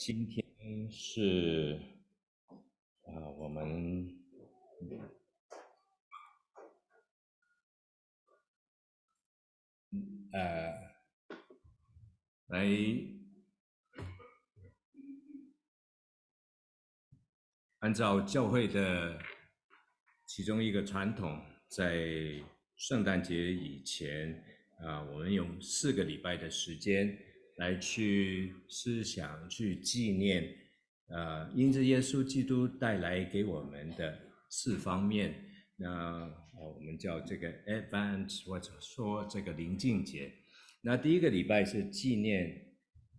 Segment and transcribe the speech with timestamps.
[0.00, 0.44] 今天
[0.92, 1.76] 是
[3.02, 4.16] 啊，我们
[10.32, 10.72] 呃
[12.46, 12.64] 来
[17.80, 19.20] 按照教会的
[20.26, 22.40] 其中一个传统，在
[22.76, 24.44] 圣诞节以前
[24.86, 27.27] 啊，我们用四个礼拜的时间。
[27.58, 30.48] 来去思想、去纪念，
[31.08, 34.16] 呃，因着耶稣基督带来给我们的
[34.48, 35.34] 四方面，
[35.76, 40.32] 那我们叫这个 Advent，或者说这个临近节。
[40.82, 42.46] 那第一个礼拜是纪念，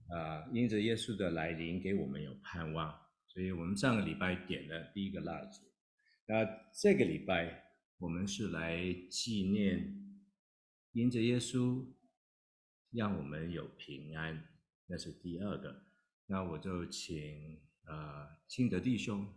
[0.08, 2.98] 啊、呃，因着耶稣的来临给我们有盼望，
[3.28, 5.62] 所以我们上个礼拜点了第一个蜡烛。
[6.26, 6.48] 那
[6.82, 7.62] 这个礼拜
[7.98, 9.94] 我们是来纪念，
[10.94, 11.86] 因着耶稣。
[12.92, 14.44] 让我们有平安，
[14.88, 15.84] 那是第二个。
[16.26, 19.28] 那我就请呃清德弟兄，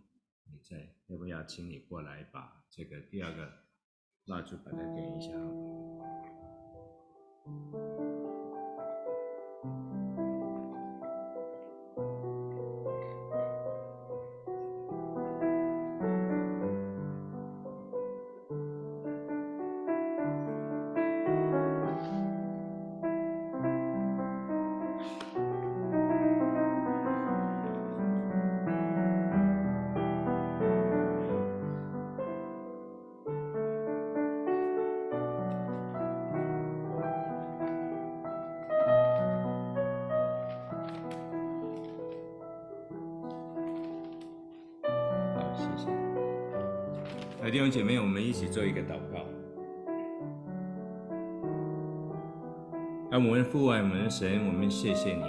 [0.45, 3.53] 你在要不要请你过来把这个第二个
[4.27, 5.33] 蜡烛把它点一下。
[47.51, 49.19] 弟兄姐妹，我们一起做一个祷告。
[53.11, 55.25] 爱我们父，爱我们的神，我们谢谢你，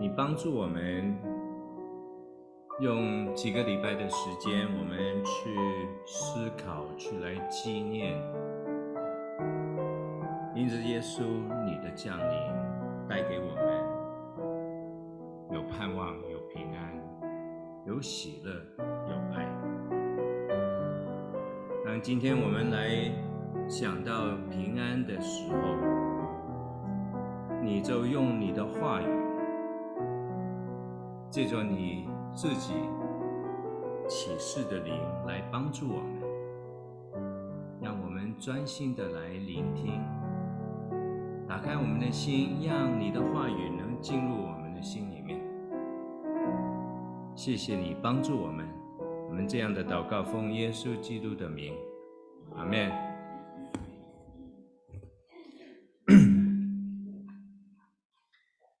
[0.00, 1.14] 你帮助我们
[2.80, 5.50] 用几个礼拜的时间，我们去
[6.06, 8.16] 思考，去来纪念，
[10.54, 11.24] 因着耶稣
[11.64, 12.26] 你的降临，
[13.08, 13.84] 带给我们
[15.52, 16.96] 有盼望、有平安、
[17.86, 18.52] 有喜乐。
[19.08, 19.44] 有爱
[22.06, 23.10] 今天我们来
[23.68, 25.56] 想到平安的时候，
[27.60, 29.06] 你就用你的话语，
[31.28, 32.74] 借着你自己
[34.06, 34.94] 启示的灵
[35.26, 37.26] 来帮助我们，
[37.82, 40.00] 让我们专心的来聆听，
[41.48, 45.40] 打开我们的心，让你的话语能进入我们的心里面。
[47.34, 48.64] 谢谢你帮助我们。
[49.28, 51.74] 我们这样的祷告，奉耶稣基督的名，
[52.56, 52.90] 阿门。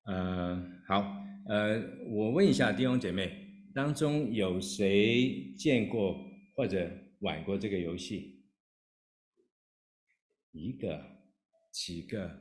[0.06, 1.02] 呃，好，
[1.48, 3.30] 呃，我问一下弟兄姐妹，
[3.74, 6.16] 当中有谁见过
[6.54, 8.44] 或者玩过这个游戏？
[10.52, 10.98] 一个、
[11.70, 12.40] 几个，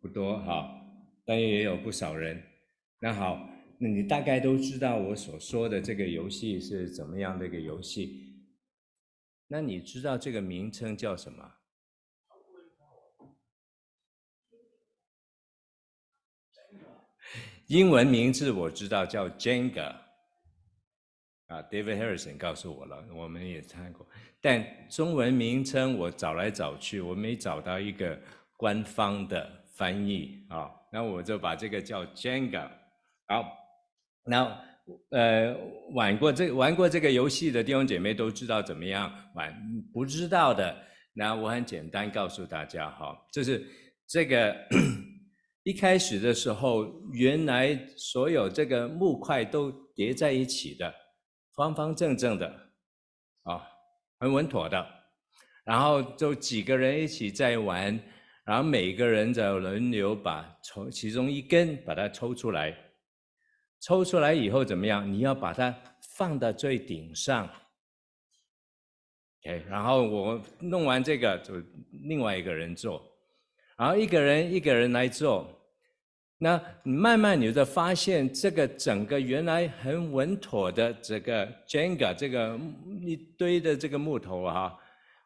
[0.00, 0.82] 不多哈，
[1.26, 2.42] 但也有不少人。
[3.00, 3.48] 那好。
[3.80, 8.27] 那你大概都知道我所说的这个游戏是怎么样的一个游戏？
[9.50, 11.54] 那你知道这个名称叫什么？
[17.66, 19.94] 英文名字我知道叫 Jenga，
[21.46, 24.06] 啊，David Harrison 告诉我了，我们也参过。
[24.40, 28.20] 但中文名称我找来找去，我没找到一个
[28.56, 32.70] 官方的翻译啊，那我就把这个叫 Jenga，
[33.26, 33.56] 好。
[34.24, 34.62] 那
[35.10, 35.54] 呃，
[35.92, 39.54] 玩过这玩过这个游戏的弟兄姐妹都知道怎么样玩，
[39.92, 40.76] 不知道的，
[41.12, 43.66] 那我很简单告诉大家哈，就是
[44.06, 44.56] 这个
[45.64, 50.94] 一开始的时候，原来所有这个木块都叠在一起的，
[51.54, 52.46] 方方正正的，
[53.42, 53.62] 啊，
[54.20, 54.86] 很稳妥的，
[55.64, 57.98] 然后就几个人一起在玩，
[58.44, 62.74] 然后每个人就轮流把抽其中一根把它抽出来。
[63.80, 65.10] 抽出来以后怎么样？
[65.12, 65.74] 你要把它
[66.16, 67.48] 放到最顶上
[69.40, 69.64] ，OK。
[69.68, 71.54] 然后我弄完这个，就
[72.04, 73.02] 另外一个人做，
[73.76, 75.54] 然后一个人一个人来做。
[76.40, 82.56] 那慢慢你就发现，这个整个原来很稳妥的这个 Jenga 这个
[83.00, 84.72] 一堆的这个木头啊，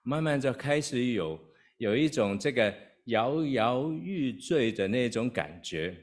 [0.02, 1.38] 慢慢就开始有
[1.76, 2.74] 有一种这个
[3.06, 5.94] 摇摇欲坠的那种感觉。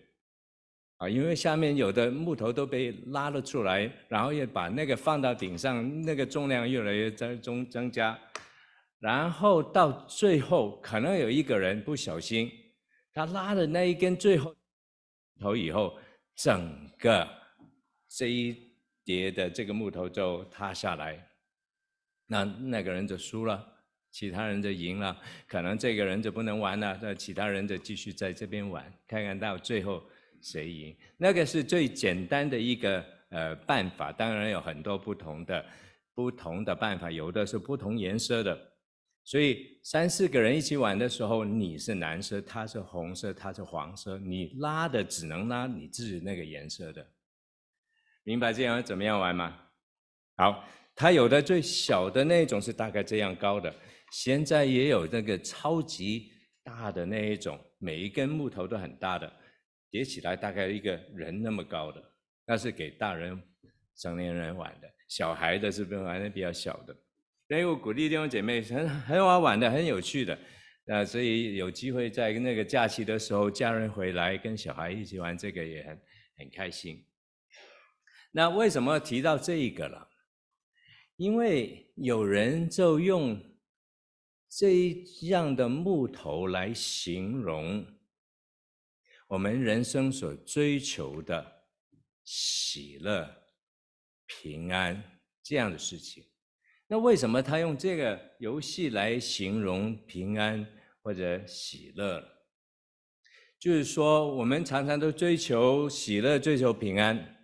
[1.00, 8.20] 啊，因为下面有的木头都被拉了出来，然后又把那个放到顶上，那个重量越来越增增增加，
[9.00, 12.52] 然后到最后可能有一个人不小心，
[13.14, 14.54] 他拉了那一根最后
[15.40, 15.98] 头以后，
[16.36, 17.26] 整个
[18.10, 18.54] 这一
[19.06, 21.30] 叠的这个木头就塌下来，
[22.28, 23.66] 那那个人就输了，
[24.12, 25.18] 其他人就赢了。
[25.48, 30.04] 可能这个人就不能玩了，那其他人就继续在这边玩，看看到最后
[30.42, 30.96] 谁赢。
[31.18, 35.66] 那个是最简单的一个呃办法，当然有很多不同的
[36.14, 38.60] 不同的办法，有的是不同颜色的。
[39.26, 47.06] 所以三四个人一起玩的时候，你是蓝色，他是红色，他是黄色，你拉的只能拉你自己那个颜色的，
[48.24, 49.56] 明白这样怎么样玩吗？
[50.36, 50.64] 好，
[50.96, 53.72] 它有的最小的那种是大概这样高的，
[54.12, 56.32] 现在也有那个超级
[56.64, 59.32] 大的那一种，每一根木头都很大的，
[59.92, 62.04] 叠起来大概一个人那么高的，
[62.46, 63.42] 那是给大人、
[63.96, 66.96] 成年人玩的，小孩的是不是玩的比较小的？
[67.48, 70.38] 所以我鼓励弟兄姐妹，很很好玩的，很有趣的，
[70.86, 76.00] 那，所以有机会在那个假期的时候，家人回来跟小孩一起玩这个也很
[76.38, 77.04] 很开心。
[78.32, 80.08] 那为什么提到这一个了？
[81.16, 83.44] 因为有人就用
[84.48, 87.86] 这样的木头来形容
[89.30, 91.46] 我们人生所追求的
[92.24, 93.30] 喜乐、
[94.26, 96.26] 平安这样的事情。
[96.88, 100.66] 那为什么他用这个游戏来形容平安
[101.04, 102.28] 或者喜乐？
[103.60, 107.38] 就是说，我们常常都追求喜乐，追求平安。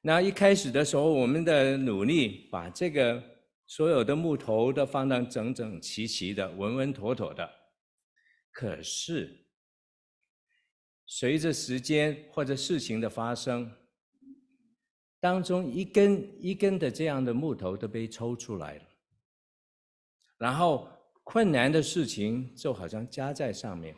[0.00, 3.22] 那一开始的时候，我们的努力把这个
[3.66, 7.46] 所有的木头都放得整整齐齐的、稳稳妥妥的。
[8.50, 9.47] 可是，
[11.10, 13.72] 随着时间或者事情的发生，
[15.18, 18.84] 当中一根一根的这样的木头都被抽出来了，
[20.36, 20.86] 然后
[21.24, 23.96] 困难的事情就好像加在上面，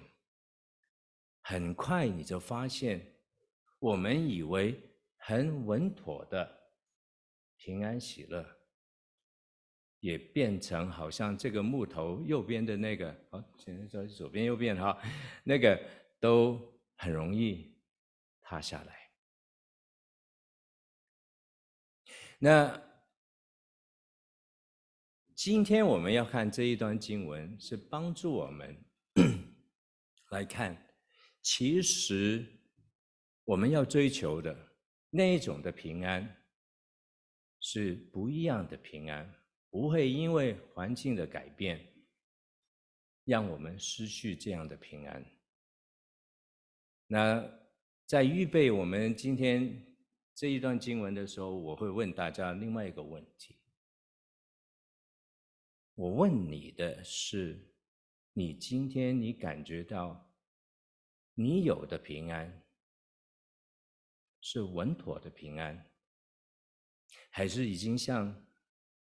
[1.43, 3.05] 很快你就发现，
[3.81, 4.81] 我们以为
[5.17, 6.49] 很稳妥的
[7.57, 8.47] 平安喜乐，
[9.99, 14.97] 也变成好像这个木头右边的那个，好，现在在左边右边哈，
[15.43, 15.79] 那个
[16.21, 16.57] 都
[17.03, 17.75] 很容易
[18.43, 19.11] 塌下来。
[22.39, 22.79] 那
[25.35, 28.85] 今天我们要看这一段经文，是帮助我们
[30.29, 30.95] 来看，
[31.41, 32.47] 其实
[33.45, 34.55] 我们要追求的
[35.09, 36.45] 那一种的平安，
[37.61, 41.81] 是不一样的平安，不会因为环境的改变，
[43.25, 45.40] 让我们失去这样的平安。
[47.13, 47.45] 那
[48.07, 49.87] 在预备我们今天。
[50.33, 53.59] 这一段经文的时候，我会问大家另外一个问题。
[55.95, 57.75] 我问你的是，
[58.33, 60.33] 你今天你感觉到
[61.35, 62.67] 你有的平安
[64.41, 65.93] 是稳妥的平安，
[67.29, 68.35] 还是已经像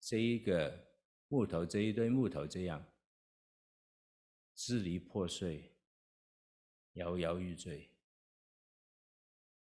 [0.01, 0.89] 这一个
[1.29, 2.83] 木头这一堆木头这样
[4.55, 5.70] 支离破碎、
[7.01, 7.89] 摇摇欲坠？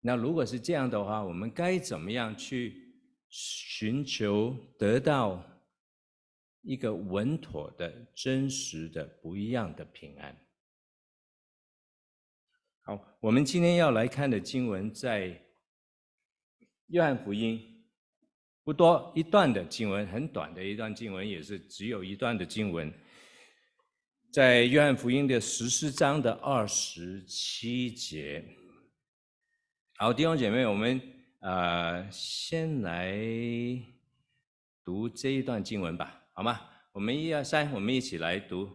[0.01, 2.93] 那如果是这样的话，我们该怎么样去
[3.29, 5.43] 寻求得到
[6.61, 10.35] 一个稳妥的、真实的、不一样的平安？
[12.81, 15.41] 好，我们今天要来看的经文在
[16.87, 17.83] 约翰福音，
[18.63, 22.93] 不多一段的经文，很短的一段经文，也是只有一段的经文，
[24.31, 28.43] 在约翰福音的十四章的二十七节。
[29.95, 31.01] 好，弟兄姐妹，我们
[31.39, 33.17] 呃先来
[34.83, 36.59] 读这一段经文吧，好吗？
[36.91, 38.69] 我们一二三，我们一起来读。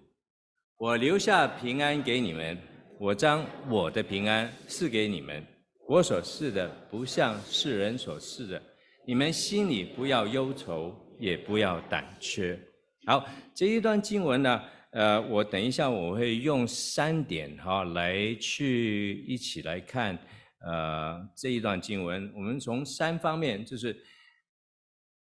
[0.78, 2.58] 我留下平安给你们，
[2.98, 5.46] 我将我的平安赐给你们。
[5.86, 8.60] 我所赐的不像世人所赐的，
[9.06, 12.58] 你们心里不要忧愁，也不要胆怯。
[13.04, 20.18] 好，这一段经文呢，呃，我等一下我会用三点哈来去一起来看。
[20.64, 23.96] 呃，这一段经文，我们从三方面，就是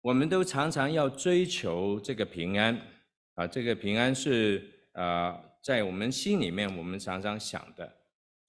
[0.02, 2.76] 我们都常常要追求这个平安
[3.36, 7.98] 啊，这个平安是啊，在我们心里面，我们常常想的，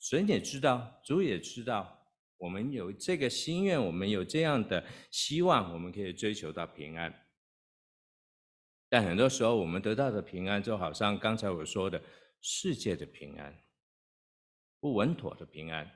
[0.01, 2.07] 神也知道，主也知道，
[2.39, 7.13] 我们有这个心愿，我们有这样的希望，我们可以追求到平安。
[8.91, 12.03] 但很多时候，我们得到的平安，就好像刚才我说的，
[12.41, 13.57] 世界的平安，
[14.81, 15.89] 不稳妥的平安。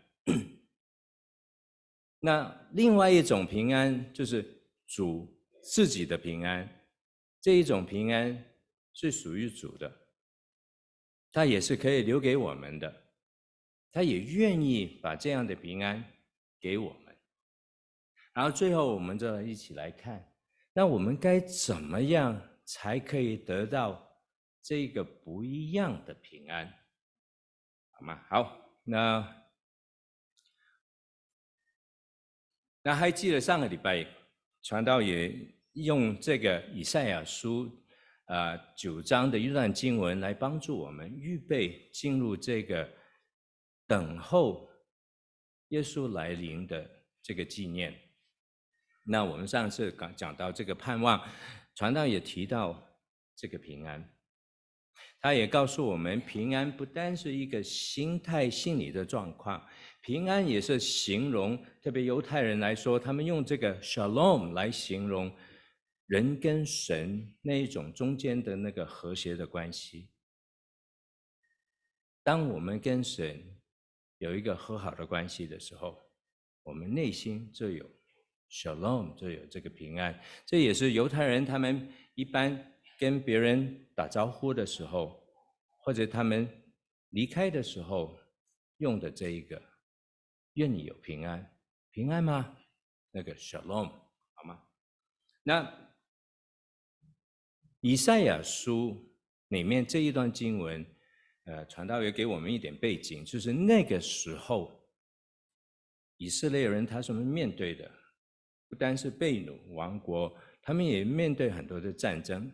[2.20, 4.46] 那另外一种平安，就是
[4.86, 5.28] 主
[5.60, 6.86] 自己的平安，
[7.40, 8.42] 这一种平安
[8.92, 9.92] 是属于主的，
[11.32, 13.02] 他也是可以留给我们的，
[13.90, 16.02] 他也愿意把这样的平安
[16.60, 17.16] 给我们。
[18.32, 20.32] 然后最后，我们就一起来看，
[20.72, 24.21] 那我们该怎么样才可以得到
[24.62, 26.66] 这个不一样的平安？
[27.90, 28.25] 好吗？
[28.28, 29.44] 好，那
[32.83, 34.06] 那还记得上个礼拜
[34.62, 35.33] 传道也
[35.73, 37.71] 用这个以赛亚书
[38.26, 42.90] 啊九章的一段经文来帮助我们预备进入这个
[43.87, 44.71] 等候
[45.68, 46.90] 耶稣来临的
[47.23, 47.99] 这个纪念。
[49.02, 51.23] 那我们上次讲讲到这个盼望，
[51.75, 52.81] 传道也提到
[53.35, 54.09] 这个平安，
[55.21, 59.66] 他也告诉我们，平安不单是一个心态、心理的状况，
[60.00, 65.35] 平安也是形容，特别犹太人来说，他们用这个 shalom 来形容
[66.07, 70.11] 人跟神那一种中间的那个和谐的关系。
[72.23, 73.43] 当我们跟神
[74.19, 76.00] 有一个和好的关系的时候，
[76.62, 77.85] 我们内心就有。
[78.54, 85.20] Shalom 就有这个平安，这也是犹太人他们一般跟别人打招呼的时候，
[85.78, 86.49] 或者他们
[87.11, 88.16] 离开的时候
[88.76, 89.61] 用的这一个。
[90.52, 91.44] 愿你有平安，
[91.90, 92.56] 平安吗？
[93.11, 93.90] 那个 Shalom
[94.34, 94.62] 好吗？
[95.42, 95.90] 那
[97.80, 99.12] 以赛亚书
[99.49, 100.87] 里面这一段经文，
[101.46, 104.88] 呃，传道也给我们一点背景，就是那个时候
[106.18, 107.90] 以色列人他是怎么面对的？
[108.75, 112.52] 不单是被掳亡国，他们也面对很多的战争。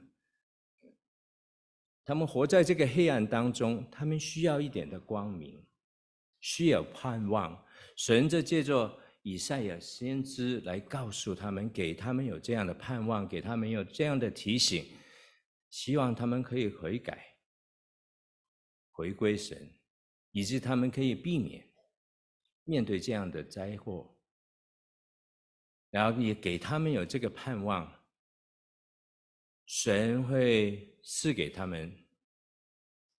[2.05, 5.67] 他们活在这个黑暗当中，他们需要一点的光明，
[6.41, 7.59] 需要盼望。
[7.97, 14.85] 神就借着以赛亚先知来告诉他们，给他们有这样的盼望，给他们有这样的提醒，
[15.71, 17.35] 希望他们可以悔改，
[18.91, 19.73] 回归神，
[20.33, 21.67] 以致他们可以避免
[22.65, 24.15] 面对这样的灾祸。
[25.91, 27.93] 然后也给他们有这个盼望，
[29.67, 31.93] 神会赐给他们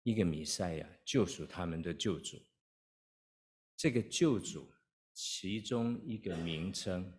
[0.03, 2.37] 一个弥赛亚，救赎他们的救主。
[3.75, 4.71] 这个救主
[5.13, 7.11] 其中一个名称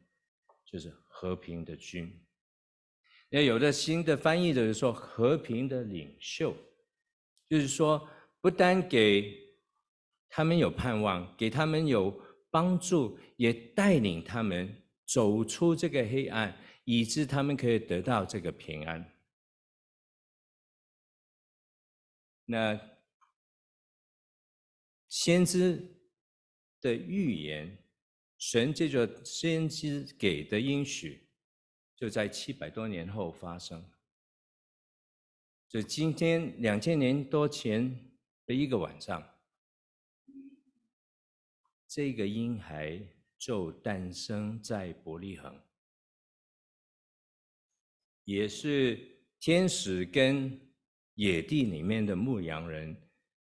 [0.65, 2.25] 就是和平的君。
[3.29, 6.57] 那有的新的翻译就是说和平的领袖，
[7.49, 8.09] 就是说
[8.41, 9.39] 不单给
[10.29, 12.19] 他们有盼望，给他们有
[12.51, 14.82] 帮助，也带领他们。
[15.13, 19.13] 走出这个黑暗，以致他们可以得到这个平安。
[22.47, 22.81] 那
[25.11, 26.01] 先知
[26.81, 27.77] 的预言，
[28.39, 31.29] 神借着先知给的应许，
[31.95, 33.85] 就在七百多年后发生。
[35.69, 38.11] 就今天两千年多前
[38.47, 39.23] 的一个晚上，
[41.87, 42.99] 这个婴孩。
[43.43, 45.61] 就诞生在伯利恒，
[48.23, 50.61] 也是天使跟
[51.15, 52.97] 野地里面的牧羊人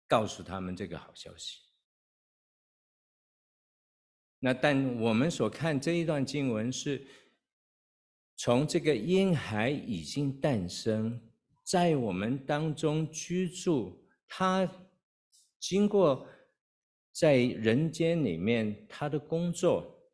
[0.08, 1.60] 告诉他们这个好消息。
[4.40, 7.06] 那但我们所看这一段经文是，
[8.38, 11.22] 从这个婴孩已经诞生
[11.62, 14.66] 在我们当中居住，他
[15.60, 16.26] 经过。
[17.14, 20.12] 在人间里面，他的工作，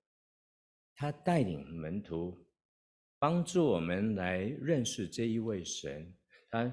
[0.93, 2.37] 他带领门徒，
[3.17, 6.13] 帮助我们来认识这一位神。
[6.49, 6.69] 他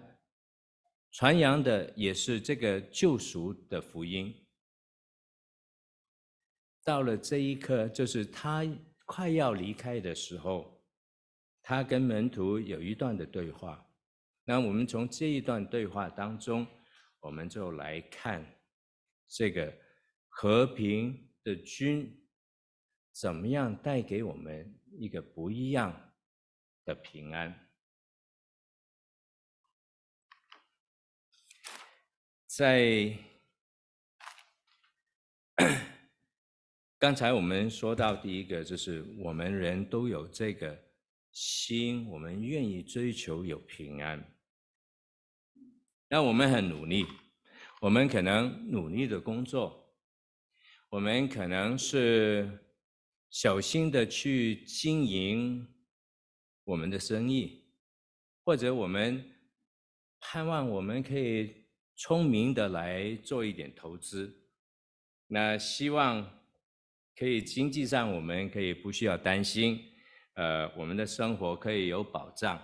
[1.13, 4.35] 传扬的也是这个救赎的福音。
[6.83, 8.67] 到了这一刻，就是他
[9.05, 10.85] 快要离开的时候，
[11.63, 13.89] 他跟门徒有一段的对话。
[14.45, 16.67] 那我们从这一段对话当中，
[17.21, 18.45] 我们就来看
[19.29, 19.86] 这个。
[20.39, 22.15] 和平的君
[23.11, 26.13] 怎么样带给我们一个不一样
[26.85, 27.71] 的平安？
[32.47, 33.17] 在
[36.99, 40.79] 刚才我们说到第一个，就是我们人都有这个
[41.33, 44.37] 心，我们愿意追求有平安。
[46.09, 47.07] 那我们很努力，
[47.81, 49.86] 我们可能努力的工作。
[50.89, 52.49] 我们可能是
[53.29, 55.67] 小心的去经营
[56.63, 57.65] 我们的生意，
[58.45, 59.23] 或者我们
[60.21, 61.67] 盼望我们可以
[61.97, 64.33] 聪明的来做一点投资，
[65.27, 66.25] 那希望
[67.17, 69.81] 可以经济上我们可以不需要担心，
[70.35, 72.63] 呃，我们的生活可以有保障。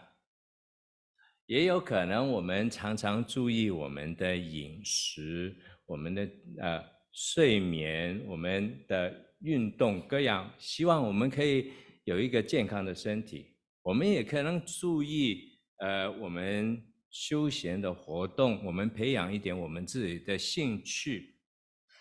[1.46, 6.91] 也有可能我们常常注意我们的饮食，我们的呃。
[7.12, 11.70] 睡眠，我们的运动各样，希望我们可以
[12.04, 13.54] 有一个健康的身体。
[13.82, 21.36] 我们也可能注意，呃，我们休闲的活动，我们培养一点我们自己的兴趣，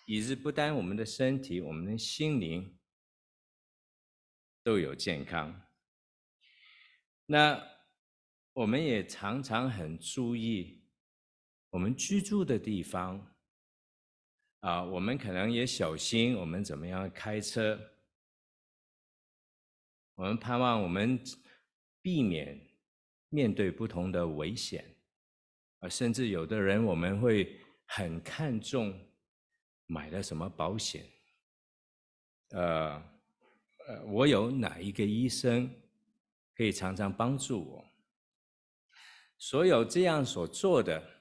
[0.05, 2.77] 以致不单我们的身体，我们的心灵
[4.63, 5.61] 都有健康。
[7.25, 7.61] 那
[8.53, 10.83] 我们也常常很注意
[11.69, 13.30] 我们居住的地方。
[14.61, 17.79] 啊，我们可能也小心，我们怎么样开车？
[20.13, 21.19] 我们盼望我们
[21.99, 22.59] 避免
[23.29, 24.85] 面对不同的危险，
[25.79, 28.93] 啊，甚至有的人我们会很看重
[29.87, 31.03] 买了什么保险。
[32.49, 33.03] 呃，
[33.87, 35.73] 呃，我有哪一个医生
[36.55, 37.85] 可以常常帮助我？
[39.39, 41.20] 所有这样所做的。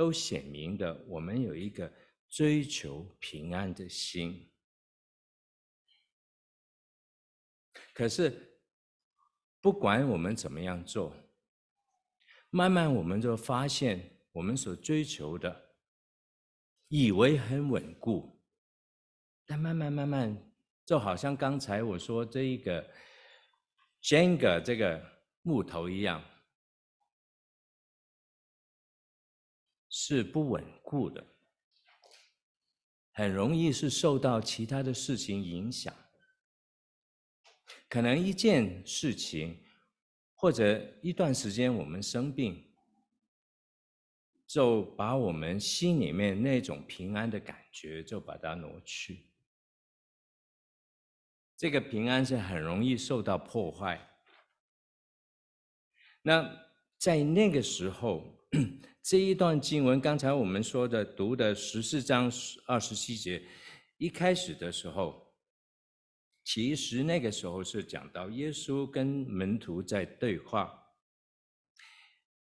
[0.00, 1.92] 都显明的，我们有一个
[2.26, 4.50] 追求平安的心。
[7.92, 8.58] 可是，
[9.60, 11.14] 不管我们怎么样做，
[12.48, 15.74] 慢慢我们就发现，我们所追求的，
[16.88, 18.42] 以为很稳固，
[19.44, 20.50] 但慢慢慢慢，
[20.86, 22.90] 就好像刚才我说这一个
[24.02, 24.98] Jenga 这个
[25.42, 26.24] 木头一样。
[30.16, 31.24] 是不稳固的，
[33.12, 35.94] 很容易是受到其他的事情影响。
[37.88, 39.64] 可能一件事情，
[40.34, 42.74] 或者一段时间我们生病，
[44.48, 49.30] 就把我们心里面那种平安的感觉就把它挪去。
[51.56, 54.10] 这个平安是很容易受到破坏。
[56.20, 56.50] 那
[56.98, 58.36] 在那个时候。
[59.02, 62.30] 这一段经文，刚才我们说的读的十四章
[62.66, 63.42] 二十七节，
[63.96, 65.34] 一开始的时候，
[66.44, 70.76] 其实那个时候是讲到耶稣跟门徒在对话。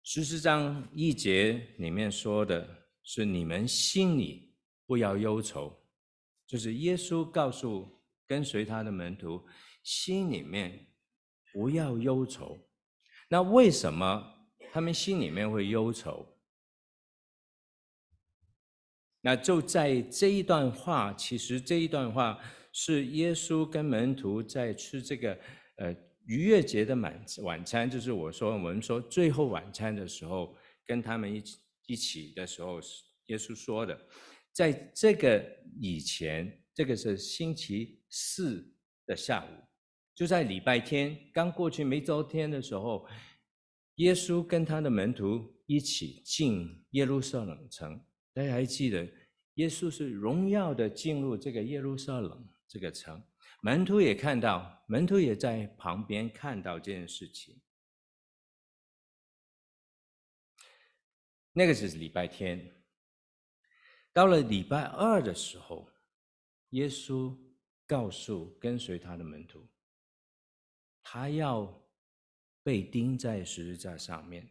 [0.02, 2.68] 十四章一节里面说的
[3.04, 4.56] 是：“你们心里
[4.88, 5.80] 不要忧愁。”
[6.48, 9.46] 就是耶稣告诉跟随他的门徒，
[9.84, 10.88] 心里面
[11.54, 12.58] 不要忧愁。
[13.30, 14.36] 那为什么？
[14.72, 16.26] 他们心里面会忧愁，
[19.22, 22.40] 那就在这一段话，其实这一段话
[22.72, 25.38] 是耶稣跟门徒在吃这个
[25.78, 30.56] 呃逾越节的晚晚餐，就是我说我们说最后晚餐的时候，
[30.86, 32.80] 跟他们一起一起的时候，
[33.26, 34.00] 耶稣说的，
[34.54, 35.44] 在这个
[35.80, 38.74] 以前，这个是星期四
[39.06, 39.50] 的下午，
[40.16, 43.06] 就在礼拜天刚过去没多天的时候。
[43.96, 48.02] 耶稣跟他的门徒一起进耶路撒冷城，
[48.34, 49.06] 大家还记得，
[49.56, 53.24] 耶稣是荣耀的进入这个耶路撒冷这个城，
[53.62, 57.62] 门徒也看到，门徒也在旁边看到这件事情。
[61.52, 62.84] 那个是礼拜天，
[64.14, 65.92] 到了礼拜二的时候，
[66.70, 67.38] 耶稣
[67.86, 69.68] 告诉跟随他的门徒，
[71.02, 71.78] 他要。
[72.62, 74.48] 被钉在十字架上面，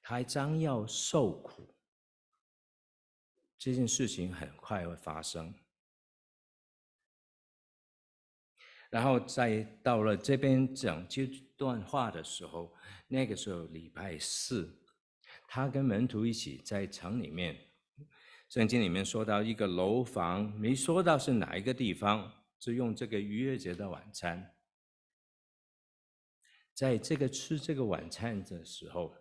[0.00, 1.75] 他将要受苦。
[3.58, 5.54] 这件事情很快会发生。
[8.88, 12.72] 然后在到了这边讲这段话的时候，
[13.08, 14.80] 那个时候礼拜四，
[15.48, 17.68] 他跟门徒一起在城里面，
[18.48, 24.54] 圣经里面说到一个楼房，没说到是哪一个地方，是用这个逾越节的晚餐。
[26.72, 29.14] 在这个吃这个晚餐的时候，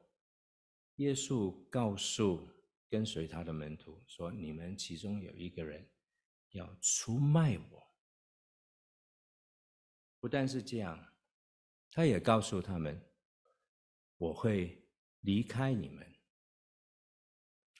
[0.97, 2.47] 耶稣告诉
[2.89, 5.85] 跟随他的门徒说：“你们其中有一个人
[6.51, 7.85] 要出卖我。”
[10.19, 11.13] 不但是这样，
[11.91, 12.99] 他也告诉他们
[14.17, 14.81] ：“我会
[15.21, 16.05] 离开你们，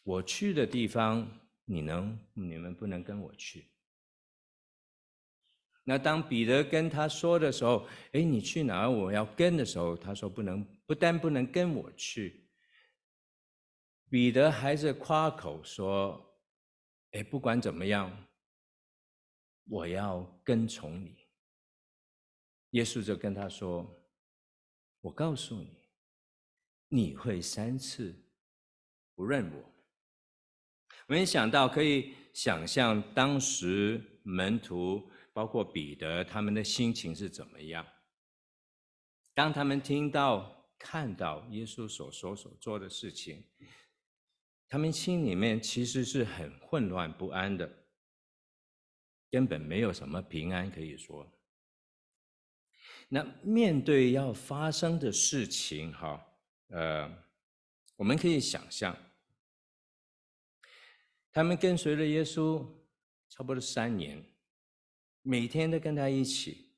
[0.04, 1.28] 我去的地方，
[1.66, 3.72] 你能你们不能跟我去。”
[5.88, 8.90] 那当彼得跟他说的时候，哎，你去哪儿？
[8.90, 12.45] 我要跟的时候，他说不能，不但不能跟我去。
[14.10, 16.38] 彼得还是夸口说，
[17.12, 18.28] 哎，不管怎么样，
[19.66, 21.16] 我要跟从你。
[22.72, 23.86] 耶稣就跟他说，
[25.02, 25.78] 我告诉你，
[26.90, 28.16] 你会三次
[29.16, 29.72] 不认我。
[31.08, 35.12] 没想到可以想象当时门徒。
[35.36, 37.86] 包括彼得，他们的心情是怎么样？
[39.34, 43.44] 当他们听到、看到耶稣所说所做的事情，
[44.68, 47.70] 他们心里面其实是很混乱不安的。
[49.32, 51.30] 根本没有什么平安可以说。
[53.10, 56.26] 那面对要发生的事情，哈，
[56.70, 57.12] 呃，
[57.98, 58.96] 我们可以想象，
[61.32, 62.66] 他们跟随了耶稣
[63.28, 64.24] 差不多三年，
[65.22, 66.70] 每天都跟他一起，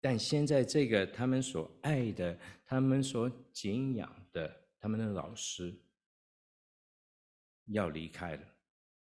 [0.00, 5.78] 但现在这个他们所爱的、他们所敬仰的、他们的老师
[7.66, 8.54] 要离开了，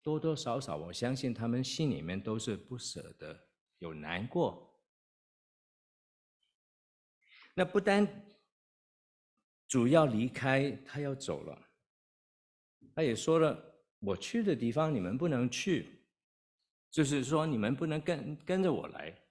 [0.01, 3.47] 多多少少，我相信他们心里面都是不舍得，
[3.79, 4.71] 有难过。
[7.53, 8.07] 那不单
[9.67, 11.69] 主要离开，他要走了，
[12.93, 16.05] 他也说了：“我去的地方你们不能去，
[16.91, 19.21] 就是说你们不能跟跟着我来。”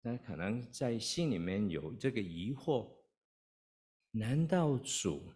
[0.00, 2.88] 那可能在心里面有这个疑惑：
[4.12, 5.28] 难道主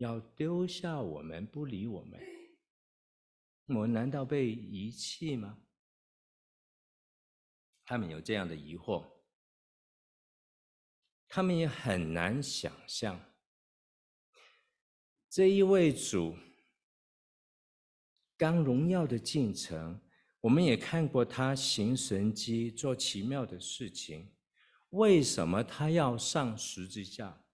[0.00, 2.18] 要丢下我们，不理我们？
[3.66, 5.58] 我们难道被遗弃吗？
[7.84, 9.06] 他们有这样的疑惑。
[11.28, 13.20] 他们也很难想象，
[15.28, 16.34] 这一位主
[18.38, 20.00] 刚荣耀的进城，
[20.40, 24.34] 我们也看过他行神迹、做奇妙的事情，
[24.88, 27.44] 为什么他要上十字架？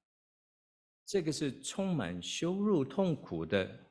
[1.07, 3.87] 这个是充满羞辱、痛苦的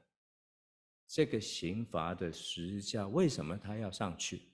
[1.08, 4.52] 这个刑罚的十字架，为什么他要上去？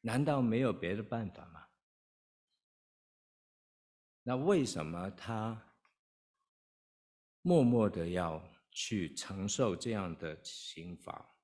[0.00, 1.66] 难道没有别的办法吗？
[4.22, 5.60] 那为什么他
[7.42, 11.36] 默默的要去承受这样的刑罚？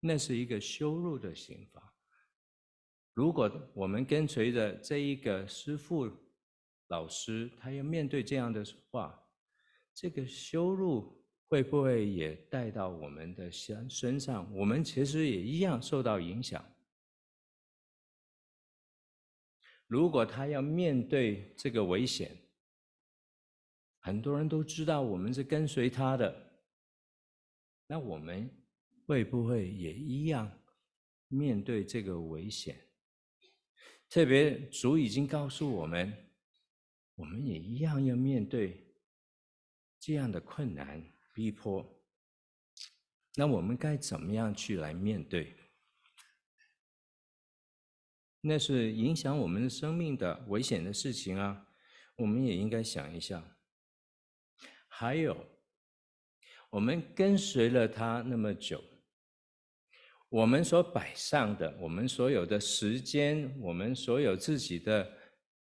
[0.00, 1.94] 那是一个羞辱的刑罚。
[3.12, 6.10] 如果我们跟随着这一个师父、
[6.88, 9.18] 老师，他要面对这样的话，
[9.94, 14.52] 这个羞辱会不会也带到我们的身身上？
[14.54, 16.64] 我们其实也一样受到影响。
[19.86, 22.36] 如果他要面对这个危险，
[24.00, 26.52] 很多人都知道我们是跟随他的，
[27.86, 28.50] 那我们
[29.06, 30.50] 会不会也一样
[31.28, 32.80] 面对这个危险？
[34.08, 36.23] 特别主已经告诉我们，
[37.16, 38.94] 我们也一样要面对
[40.00, 42.04] 这样的困难逼迫，
[43.36, 45.56] 那我们该怎么样去来面对？
[48.40, 51.66] 那是影响我们生命的危险的事情啊，
[52.16, 53.42] 我们也应该想一想。
[54.86, 55.46] 还有，
[56.70, 58.84] 我们跟随了他那么久，
[60.28, 65.10] 我们所摆上的，我们所有的时间，我们所有自己的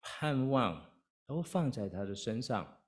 [0.00, 0.85] 盼望，
[1.26, 2.80] 都放在他的身上。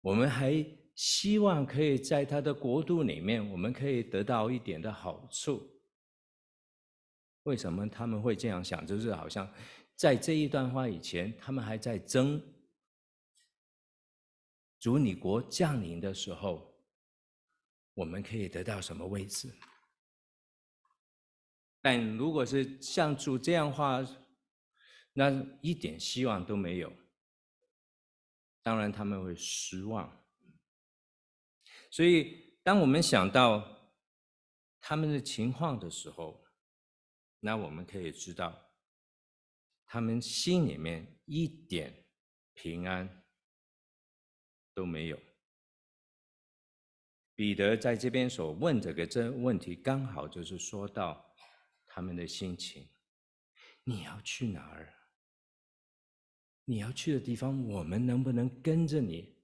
[0.00, 5.66] 我们还希望可以在他的国度里面，我们可以得到一点的好处。
[7.44, 8.86] 为什么他们会这样想？
[8.86, 9.50] 就是好像
[9.94, 12.40] 在这一段话以前，他们还在争
[14.78, 16.74] 主你国降临的时候，
[17.94, 19.52] 我们可以得到什么位置？
[21.82, 24.04] 但如果是像主这样话，
[25.14, 25.30] 那
[25.62, 26.92] 一点希望都没有。
[28.62, 30.24] 当然他们会失望。
[31.90, 33.92] 所以当我们想到
[34.80, 36.44] 他们的情况的时候，
[37.40, 38.70] 那我们可以知道，
[39.86, 42.06] 他们心里面一点
[42.54, 43.24] 平安
[44.74, 45.18] 都没有。
[47.34, 51.34] 彼得在这边所问这个这问题，刚好就是说到
[51.86, 52.86] 他们的心情：
[53.82, 54.99] 你要去哪儿？
[56.70, 59.34] 你要去的地方，我们能不能跟着你？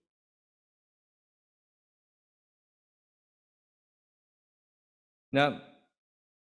[5.30, 5.74] 那？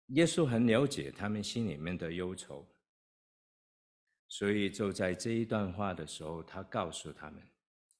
[0.08, 2.68] 耶稣很了解他们心里面的忧愁，
[4.28, 7.40] 所以就在这一段话的时候，他告诉他们：“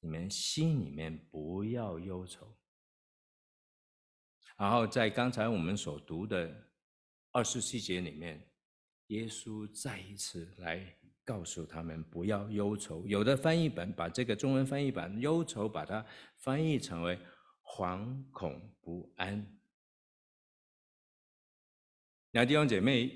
[0.00, 2.58] 你们心里面不要忧愁。”
[4.58, 6.72] 然后在刚才我们所读的
[7.30, 8.52] 二十七节里面，
[9.06, 13.06] 耶稣再一次来告诉他们不要忧愁。
[13.06, 16.04] 有的翻译本把这个中文翻译版“忧愁”把它
[16.37, 17.18] 翻译成为
[17.64, 19.58] “惶恐不安”。
[22.30, 23.10] 那弟兄姐妹，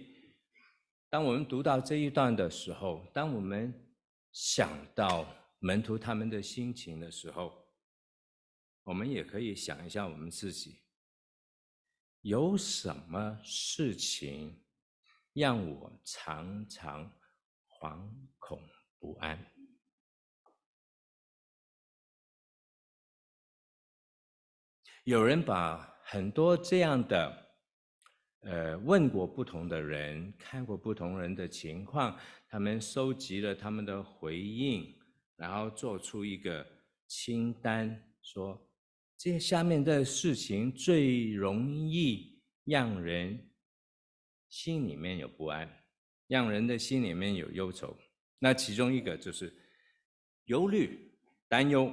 [1.10, 3.74] 当我们读到这一段的时候，当我们
[4.32, 5.26] 想到
[5.58, 7.52] 门徒他们的心情的时候，
[8.84, 10.80] 我们也可以想一下我们自己，
[12.22, 14.64] 有什么事情
[15.32, 17.10] 让我常常
[17.78, 17.98] 惶
[18.38, 18.60] 恐
[18.98, 19.38] 不安？
[25.04, 27.46] 有人把很多这样的。
[28.42, 32.16] 呃问过不同的人，看过不同人的情况，
[32.48, 34.96] 他们收集了他们的回应，
[35.36, 36.64] 然后做出一个
[37.08, 38.70] 清单，说
[39.16, 43.50] 这下面的事情最容易让人
[44.48, 45.77] 心里面有不安，
[46.28, 47.98] 让人的心里面有忧愁。
[48.38, 49.52] 那其中一个就是
[50.44, 51.92] 忧虑、担忧。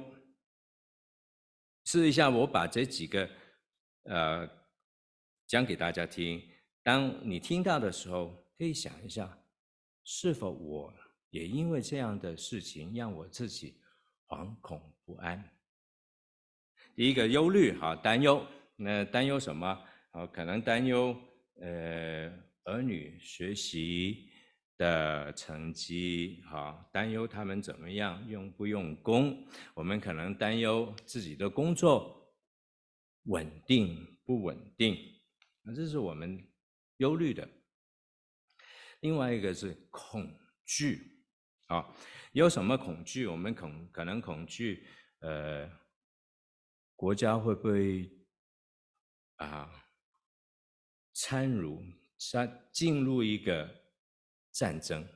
[1.84, 3.28] 试一下，我把这几个
[4.04, 4.48] 呃
[5.46, 6.42] 讲给大家听。
[6.82, 9.38] 当你听到的时候，可以想一下，
[10.04, 10.94] 是否我
[11.30, 13.80] 也因为这样的事情让我自己
[14.26, 15.42] 惶恐不安？
[16.94, 18.44] 第一个忧虑，哈，担忧。
[18.74, 19.66] 那担忧什么？
[20.10, 21.16] 啊，可能担忧
[21.60, 22.28] 呃
[22.66, 24.30] 儿女学习。
[24.78, 29.48] 的成绩，哈，担忧他们怎么样，用不用功？
[29.72, 32.30] 我们可能担忧自己的工作
[33.22, 34.98] 稳定不稳定，
[35.62, 36.46] 那这是我们
[36.98, 37.48] 忧虑的。
[39.00, 40.30] 另外一个是恐
[40.66, 41.24] 惧，
[41.68, 41.90] 啊，
[42.32, 43.26] 有什么恐惧？
[43.26, 44.86] 我们恐可能恐惧，
[45.20, 45.66] 呃，
[46.94, 48.10] 国家会不会
[49.36, 49.72] 啊
[51.14, 51.82] 参入，
[52.18, 53.68] 参进入一个。
[54.58, 55.06] 战争，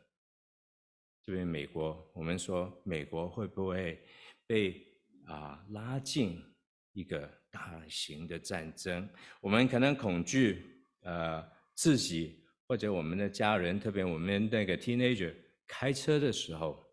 [1.22, 3.98] 这边美国，我们说美国会不会
[4.46, 4.86] 被
[5.24, 6.44] 啊拉进
[6.92, 9.08] 一个大型的战争？
[9.40, 11.42] 我们可能恐惧，呃，
[11.74, 15.34] 自己或者我们的家人，特别我们那个 teenager
[15.66, 16.86] 开车的时候，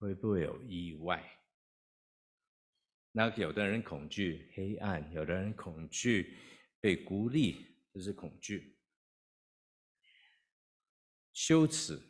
[0.00, 1.24] 会不会有意外？
[3.12, 6.36] 那有的人恐惧黑暗，有的人恐惧
[6.80, 7.64] 被孤立，
[7.94, 8.75] 这是恐惧。
[11.36, 12.00] 羞耻，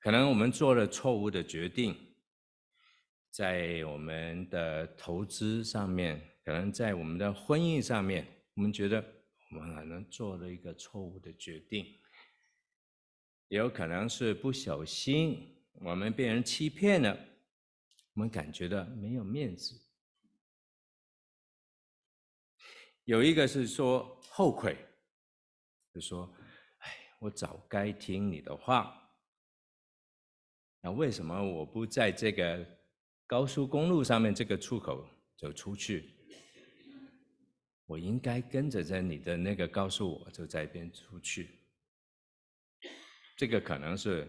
[0.00, 1.96] 可能我们做了错误的决定，
[3.30, 9.00] 在我们的投资上面，可能在我们的婚姻上面，我们觉得
[9.52, 11.86] 我们可能做了一个错误的决定，
[13.46, 17.16] 也有可能是不小心我们被人欺骗了，
[18.14, 19.80] 我们感觉到没有面子。
[23.04, 24.76] 有一个是说后悔，
[25.94, 26.28] 就说。
[27.22, 28.98] 我早该听你的话。
[30.80, 32.66] 那为什么我不在这个
[33.28, 36.16] 高速公路上面这个出口走出去？
[37.86, 41.60] 我应该跟着在你的那个告诉我，就在一边出去。
[43.36, 44.28] 这个可能是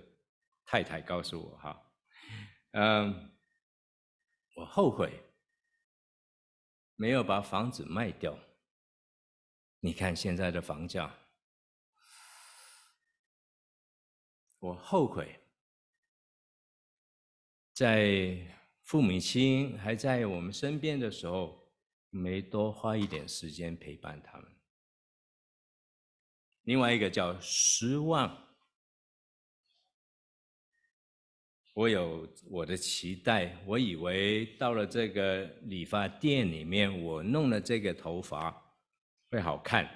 [0.63, 1.91] 太太告诉我哈。
[2.73, 3.31] 嗯，
[4.55, 5.19] 我后悔
[6.95, 8.37] 没有把房子卖掉。
[9.79, 11.11] 你看现在的房价。
[14.63, 15.37] 我后悔，
[17.73, 18.37] 在
[18.83, 21.69] 父母亲还在我们身边的时候，
[22.09, 24.49] 没多花一点时间陪伴他们。
[26.61, 28.55] 另外一个叫失望，
[31.73, 38.77] 我有我的期待，我以为到了这个理发店里面，我弄了这个头发
[39.29, 39.93] 会好看，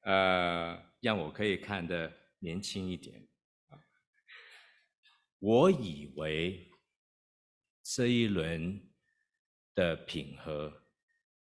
[0.00, 0.83] 呃。
[1.04, 3.28] 让我可以看得年轻一点
[3.68, 3.78] 啊！
[5.38, 6.72] 我以为
[7.82, 8.90] 这一轮
[9.74, 10.72] 的品和，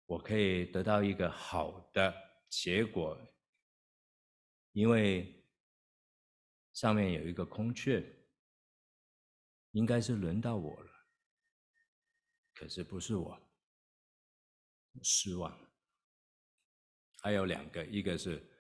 [0.06, 2.14] 我可以得到一个好的
[2.48, 3.20] 结果，
[4.74, 5.44] 因为
[6.74, 8.06] 上面有一个空缺，
[9.72, 10.92] 应该是轮到我了，
[12.54, 13.52] 可是不是我，
[15.02, 15.60] 失望。
[17.24, 18.54] 还有两个，一个是。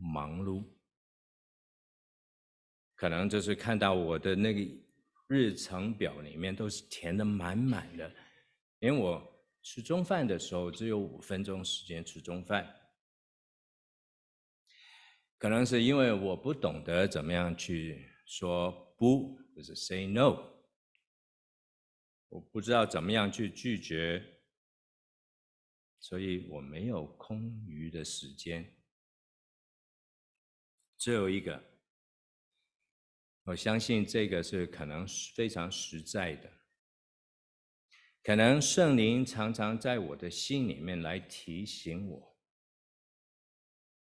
[0.00, 0.64] 忙碌，
[2.94, 4.60] 可能就是看到我的那个
[5.26, 8.14] 日程表里面都是填的满满的，
[8.80, 9.22] 连我
[9.62, 12.70] 吃中饭的时候只有五分钟时间吃中饭，
[15.38, 20.36] 可能是因为我不懂得怎么样去说不，就是 say no，
[22.28, 24.22] 我不知道怎么样去拒绝，
[25.98, 28.70] 所以我没有空余的时间。
[31.04, 31.62] 只有一个，
[33.42, 36.50] 我相信这个是可能非常实在的。
[38.22, 42.38] 可能圣灵常常在我的心里面来提醒我，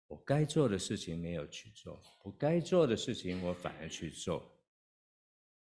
[0.10, 4.62] 我该做的事情没有去做，不该做的事情我反而去做。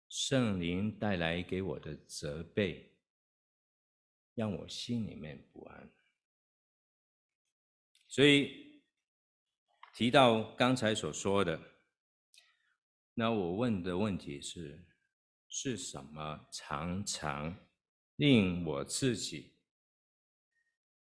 [0.08, 2.96] 圣灵带来给我的责备，
[4.32, 5.92] 让我心里面不安。
[8.08, 8.64] 所以。
[9.96, 11.58] 提到刚才所说的，
[13.14, 14.84] 那我问的问题是：
[15.48, 17.56] 是什么常常
[18.16, 19.54] 令我自己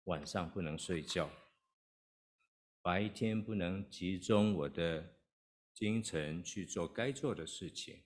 [0.04, 1.30] 晚上不能睡觉，
[2.82, 5.16] 白天不能集中我的
[5.72, 8.04] 精神去做该做的事情。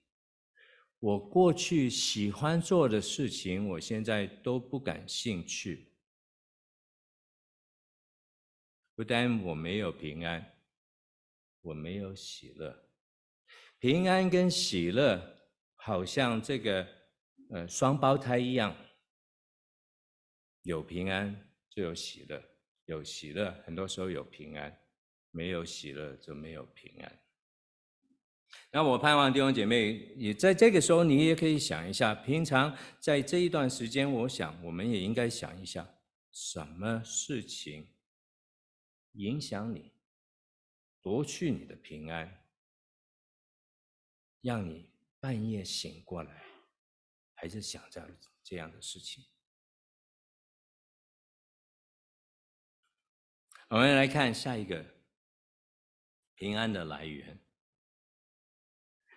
[1.01, 5.96] 我过去喜欢做的事情，我现在都不感兴趣。
[8.94, 10.56] 不但我没有平安，
[11.66, 12.88] 我没有喜乐。
[13.81, 15.20] 平安跟喜乐
[15.74, 16.87] 好像这个
[17.50, 18.74] 呃双胞胎一样，
[20.62, 22.40] 有平安就有喜乐，
[22.85, 24.81] 有喜乐很多时候有平安，
[25.33, 27.20] 没有喜乐就没有平安。
[28.70, 35.98] 那我盼望弟兄姐妹也在这个时候，你也可以想一下，平常在这一段时间，我想我们也应该想一下，
[36.31, 37.88] 什么事情
[39.14, 39.92] 影响你，
[41.07, 42.45] 夺去你的平安，
[44.40, 44.90] 让你
[45.21, 46.45] 半夜醒过来，
[47.37, 48.11] 还是想这样
[48.42, 49.25] 这样的事情。
[53.69, 54.85] 我们来看下一个
[56.35, 57.38] 平安的来源。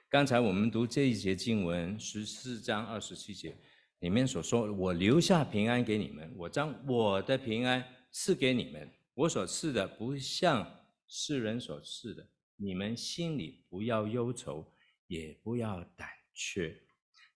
[0.09, 3.57] 刚才我们读这一节经文十四章二十七节
[4.01, 8.93] 里面所说：“我留下平安给你们，我将我的平安赐给你们。
[9.15, 10.78] 我所赐的不像
[11.09, 14.73] 世人所赐的，你们心里不要忧愁，
[15.07, 16.81] 也不要胆怯。”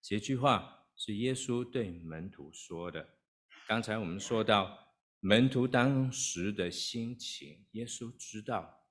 [0.01, 3.17] 这句话是耶稣对门徒说的。
[3.67, 8.87] 刚才我们说到门徒当时的心情，耶稣知道，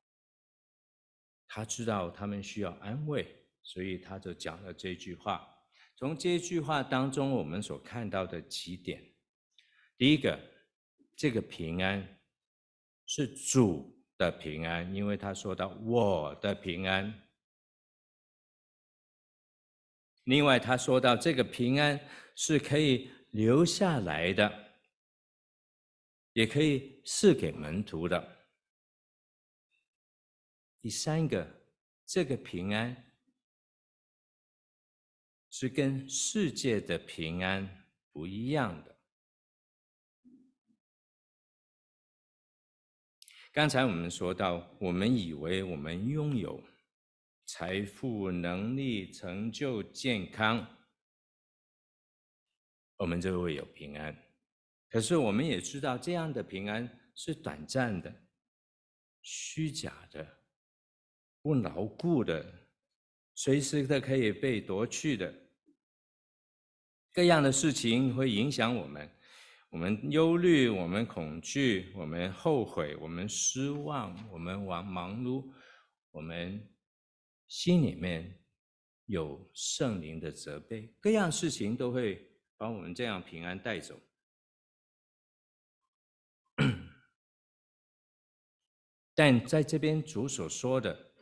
[1.47, 3.39] 他知道他们需要安慰。
[3.65, 5.49] 所以他就讲了这句话。
[5.97, 9.15] 从这句话当中，我们所看到的几点：
[9.97, 10.37] 第一个，
[11.15, 12.21] 这个平安
[13.07, 17.13] 是主的平安，因为他说到我的平安。
[20.25, 21.99] 另外，他说到这个平安
[22.37, 24.75] 是可以留下来的，
[26.35, 28.47] 也可以赐给门徒的。
[30.81, 31.45] 第三个，
[32.07, 33.09] 这个平安。
[35.55, 38.92] 是跟世界的平安不一样的。
[43.53, 46.59] 刚才我们说到，我们以为我们拥有
[47.45, 50.67] 财富、能力、成就、健康，
[52.97, 54.17] 我们就会有平安。
[54.89, 58.11] 可是我们也知道，这样的平安是短暂的、
[59.21, 60.27] 虚假的、
[61.43, 62.71] 不牢固的，
[63.35, 65.31] 随时都可以被夺去的。
[67.13, 69.07] 各样的事情会影响我们，
[69.73, 75.51] 我们忧虑，我们恐惧，我们后悔，我们失望，我们忙忙碌，
[76.11, 76.71] 我们
[77.49, 78.39] 心里面
[79.07, 83.99] 有圣灵的责备，各样事情都会把我们这样平安带走。
[89.17, 91.15] 但在这边主所说的，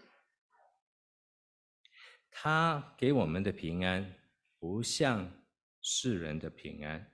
[2.33, 4.13] 他给我们的平安
[4.59, 5.37] 不像。
[5.83, 7.10] 世人的平安，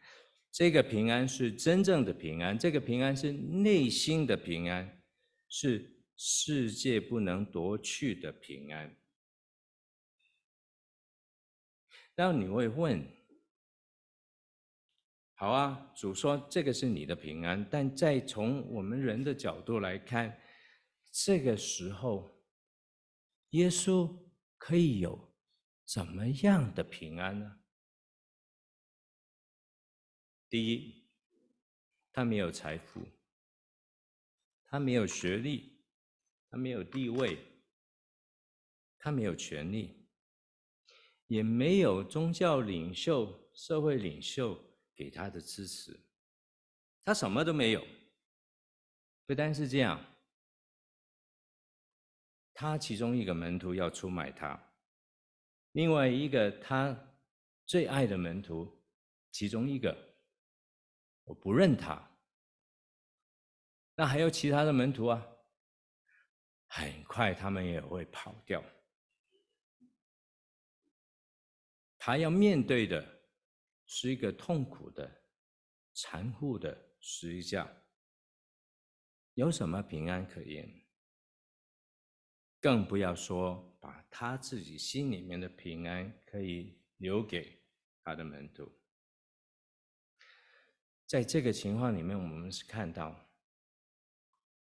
[0.56, 5.02] 这个平安是真正的平安，这个平安是内心的平安，
[5.50, 8.96] 是世界不能夺去的平安。
[12.14, 13.06] 那你会问：
[15.34, 20.40] 好啊，主说这个是你的平安，但再从我们人的角度来看，
[21.12, 22.42] 这个时候，
[23.50, 24.10] 耶稣
[24.56, 25.36] 可以有
[25.84, 27.58] 怎么样的平安呢？
[30.48, 31.04] 第一，
[32.12, 33.00] 他没有财富，
[34.66, 35.84] 他没有学历，
[36.48, 37.36] 他没有地位，
[38.96, 40.08] 他没有权力，
[41.26, 44.56] 也没有宗教领袖、社会领袖
[44.94, 46.00] 给他的支持，
[47.04, 47.84] 他什么都没有。
[49.26, 50.00] 不单是这样，
[52.54, 54.72] 他其中一个门徒要出卖他，
[55.72, 57.18] 另外一个他
[57.66, 58.80] 最爱的门徒，
[59.32, 60.15] 其中一个。
[61.26, 62.18] 我不认他，
[63.96, 65.26] 那还有其他的门徒啊，
[66.68, 68.64] 很快他们也会跑掉。
[71.98, 73.26] 他要面对的
[73.86, 75.24] 是一个痛苦的、
[75.92, 77.68] 残酷的十字架，
[79.34, 80.86] 有什么平安可言？
[82.60, 87.64] 更不要说把他自己心里面的平安可以留给
[88.04, 88.75] 他的门徒。
[91.06, 93.14] 在这个情况里面，我们是看到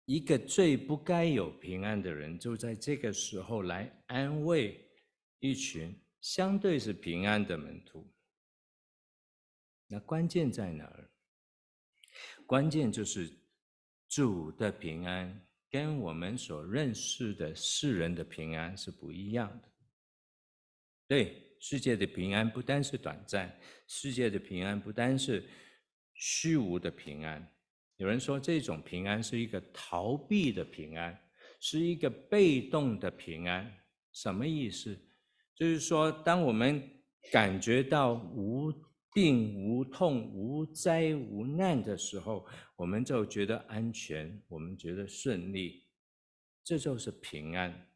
[0.06, 4.88] 一个最不该有平安的人，就在这个时候来安慰
[5.40, 8.08] 一群相对是平安的门徒。
[9.88, 11.10] 那关键在哪儿？
[12.46, 13.32] 关键就是
[14.08, 19.70] 主的平安跟我们所认识的世人的平安是不一样的。
[21.08, 25.48] 对，世界的平安不单是短暂，世界的平安不单是
[26.20, 27.50] 虚无的平安。
[27.96, 31.18] 有人说这种平安是一个逃避的平安，
[31.60, 33.74] 是一个被动的平安。
[34.12, 34.98] 什么意思？
[35.56, 36.84] 就是说，当我们
[37.32, 38.72] 感觉到无
[39.14, 42.46] 病、无痛、无灾、无难的时候，
[42.76, 45.86] 我们就觉得安全，我们觉得顺利，
[46.64, 47.88] 这就是平安。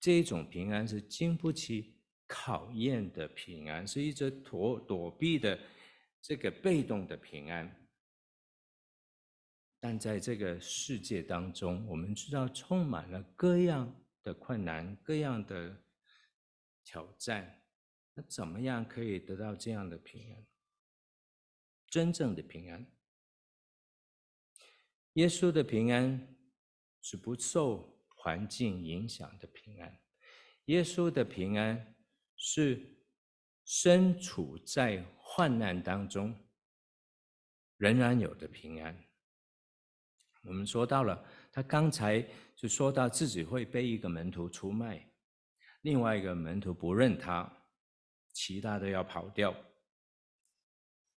[0.00, 1.94] 这种平安是经不起
[2.26, 5.58] 考验的平安，是一种躲躲避的
[6.26, 7.86] 这个被动的平安。
[9.78, 15.84] 但在这个世界当中，我们知道充满了各样的困难，各样的
[16.82, 17.62] 挑战。
[18.14, 20.46] 那怎么样可以得到这样的平安？
[21.88, 22.90] 真正的平安，
[25.12, 26.34] 耶稣的平安
[27.02, 30.00] 是不受环境影响的平安。
[30.64, 31.94] 耶稣的平安
[32.34, 32.96] 是
[33.66, 35.04] 身处在
[35.36, 36.32] 患难当中
[37.76, 38.96] 仍然有的平安。
[40.44, 42.24] 我们说到了，他刚才
[42.54, 45.04] 就说到自己会被一个门徒出卖，
[45.80, 47.52] 另外一个门徒不认他，
[48.32, 49.52] 其他的要跑掉，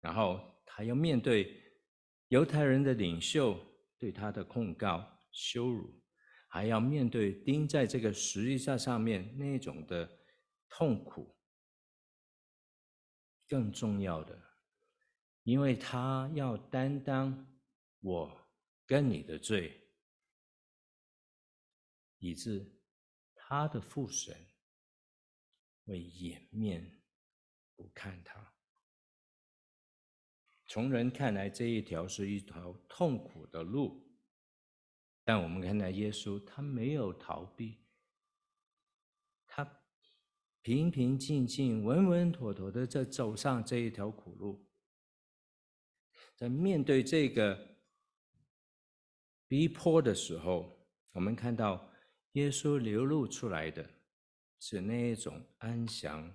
[0.00, 1.62] 然后他要面对
[2.28, 3.54] 犹太人的领袖
[3.98, 6.02] 对他的控告、羞辱，
[6.48, 10.10] 还要面对钉在这个十字架上面那种的
[10.70, 11.35] 痛苦。
[13.48, 14.40] 更重要的，
[15.42, 17.46] 因为他要担当
[18.00, 18.46] 我。
[18.88, 19.90] 跟你的罪，
[22.18, 22.80] 以致
[23.34, 24.32] 他的父神
[25.84, 27.02] 会掩面
[27.74, 28.54] 不看他。
[30.68, 34.08] 从人看来，这一条是一条痛苦的路，
[35.24, 37.85] 但我们看到耶稣，他没有逃避，
[40.66, 44.66] 平平静静、稳稳妥妥的在走上这一条苦路，
[46.34, 47.56] 在面对这个。
[49.46, 51.88] 逼迫的时候，我们看到
[52.32, 53.88] 耶稣流露出来的
[54.58, 56.34] 是那一种安详、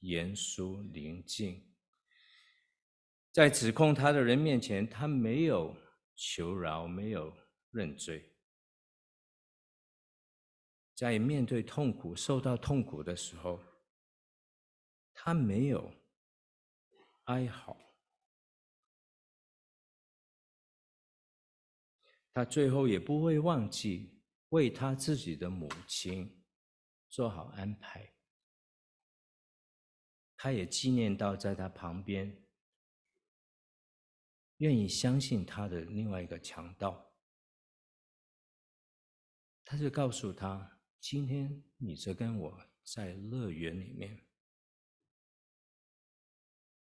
[0.00, 1.64] 严肃、宁静。
[3.30, 5.72] 在指控他的人面前，他没有
[6.16, 7.32] 求饶，没有
[7.70, 8.28] 认罪。
[10.96, 13.60] 在面对痛苦、受到痛苦的时候，
[15.28, 15.92] 他没有
[17.24, 17.76] 哀嚎。
[22.32, 26.42] 他最后也不会忘记为他自己的母亲
[27.10, 28.14] 做好安排。
[30.34, 32.42] 他也纪念到在他旁边，
[34.56, 37.12] 愿意相信他的另外一个强盗。
[39.62, 44.24] 他就告诉他：“今天你就跟我在乐园里面。”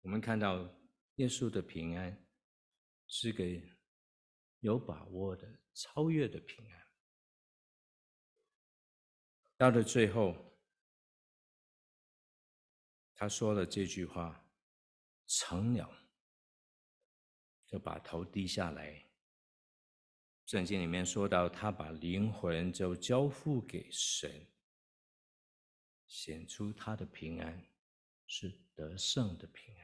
[0.04, 0.60] 我们看到
[1.16, 2.26] 耶稣的平安
[3.08, 3.68] 是给。
[4.60, 6.88] 有把握的、超越的平安，
[9.58, 10.58] 到了最后，
[13.14, 14.50] 他说了这句话
[15.28, 16.08] ：“成了。”
[17.68, 19.06] 就把头低下来。
[20.46, 24.48] 圣经里面说到，他把灵魂就交付给神，
[26.08, 27.70] 显出他的平安
[28.28, 29.83] 是得胜的平安。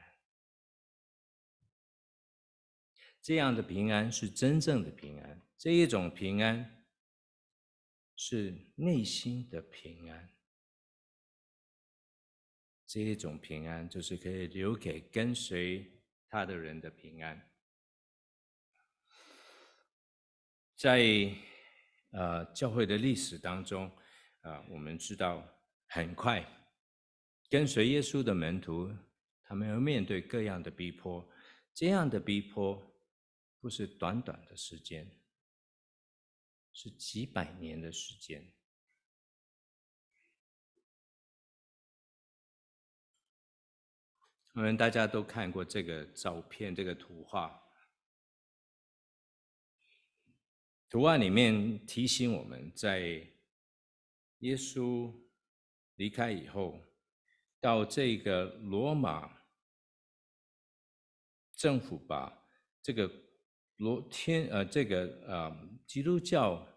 [3.22, 6.84] 这样的平安是真正的平安，这一种平安
[8.16, 10.30] 是内心的平安，
[12.86, 15.86] 这一种平安就是可以留给跟随
[16.28, 17.46] 他的人的平安。
[20.74, 21.30] 在
[22.12, 23.86] 呃教会的历史当中，
[24.40, 25.46] 啊、呃，我们知道
[25.88, 26.42] 很快
[27.50, 28.90] 跟随耶稣的门徒，
[29.42, 31.30] 他们要面对各样的逼迫，
[31.74, 32.89] 这样的逼迫。
[33.60, 35.20] 不是短短的时间，
[36.72, 38.50] 是几百年的时间。
[44.54, 47.62] 我们大家都看过这个照片，这个图画。
[50.88, 53.00] 图案里面提醒我们在
[54.38, 55.14] 耶稣
[55.96, 56.82] 离开以后，
[57.60, 59.42] 到这个罗马
[61.54, 62.48] 政府把
[62.80, 63.28] 这个。
[63.80, 66.68] 罗天呃，这个呃，基督教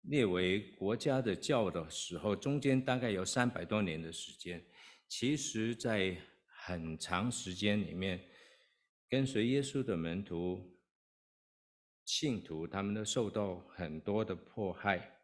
[0.00, 4.64] 列为国家的教的时候，中间大概有三百多年的时间。
[5.06, 6.16] 其实，在
[6.46, 8.26] 很长时间里面，
[9.06, 10.80] 跟随耶稣的门徒、
[12.06, 15.20] 信徒，他们都受到很多的迫害。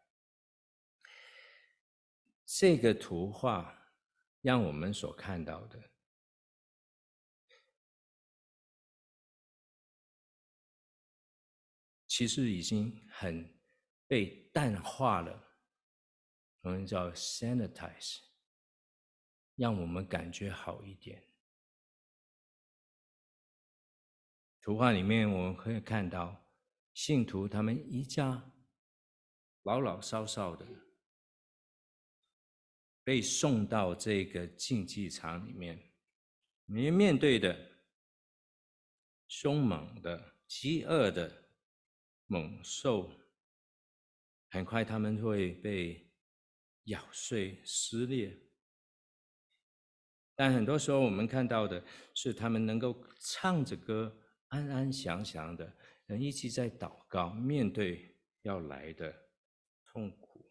[2.45, 3.75] 这个图画
[4.41, 5.90] 让我们所看到的，
[12.21, 13.51] 其实已经很
[14.05, 15.57] 被淡化了，
[16.61, 18.19] 我们叫 sanitize，
[19.55, 21.27] 让我们感觉好一点。
[24.61, 26.47] 图画里面我们可以看到，
[26.93, 28.53] 信徒他们一家
[29.63, 30.67] 老老少少的。
[33.03, 35.91] 被送到这个竞技场里面，
[36.65, 37.81] 你面对的
[39.27, 41.40] 凶猛的、饥饿的
[42.31, 43.11] 猛兽，
[44.51, 46.09] 很快他们会被
[46.85, 48.39] 咬碎、撕裂。
[50.33, 51.83] 但很多时候，我们看到的
[52.15, 54.17] 是他们能够唱着歌，
[54.47, 55.75] 安安详详的，
[56.05, 59.13] 能一起在祷告，面对要来的
[59.87, 60.49] 痛苦。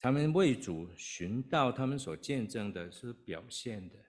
[0.00, 4.07] 他们为主寻道，他们所见证的是表现的，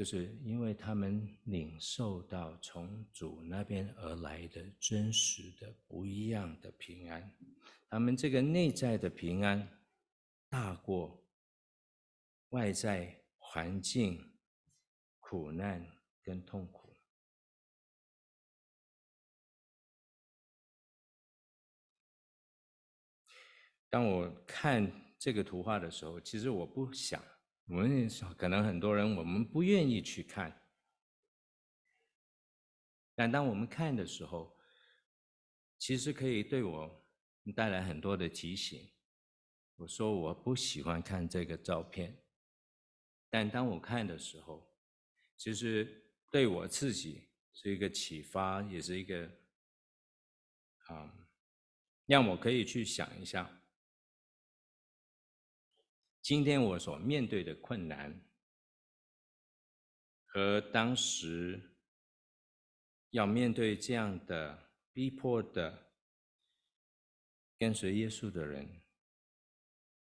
[0.00, 7.36] 就是因为他们领受到从主那边而来的真实的不一样的平安，
[7.86, 9.68] 他们这个内在的平安
[10.48, 11.22] 大过
[12.48, 14.38] 外在环境
[15.18, 15.86] 苦难
[16.22, 16.96] 跟痛苦。
[23.90, 27.22] 当我看这个图画的时候，其实我不想，
[27.70, 30.60] 我们可能很多人我们不愿意去看，
[33.14, 34.58] 但当我们看的时候，
[35.78, 37.06] 其实可以对我
[37.54, 38.90] 带来很多的提醒。
[39.76, 42.20] 我说我不喜欢看这个照片，
[43.30, 44.76] 但当我看的时候，
[45.36, 49.30] 其实对我自己是一个启发，也是一个
[50.88, 51.14] 啊，
[52.06, 53.59] 让我可以去想一下。
[56.22, 58.22] 今天我所面对的困难，
[60.26, 61.76] 和当时
[63.10, 65.92] 要面对这样的逼迫的
[67.58, 68.82] 跟随耶稣的人，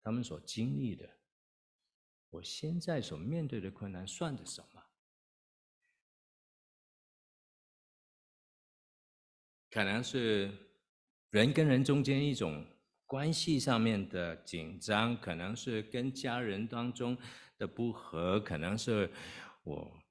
[0.02, 1.20] 他们所经历的，
[2.30, 4.82] 我现在所面对的困难算得什么？
[9.70, 10.50] 可能是
[11.30, 12.66] 人跟人中间一种。
[13.06, 17.16] 关系上面的紧张，可能是跟家人当中
[17.58, 19.12] 的不和，可能是
[19.64, 20.02] 我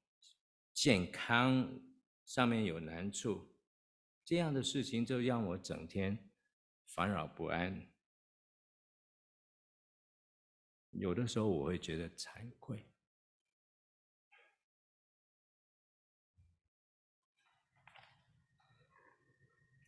[0.73, 1.81] 健康
[2.25, 3.53] 上面有难处，
[4.25, 6.31] 这样的事情就让我整天
[6.87, 7.89] 烦扰不安。
[10.91, 12.87] 有的时候我会觉得惭愧。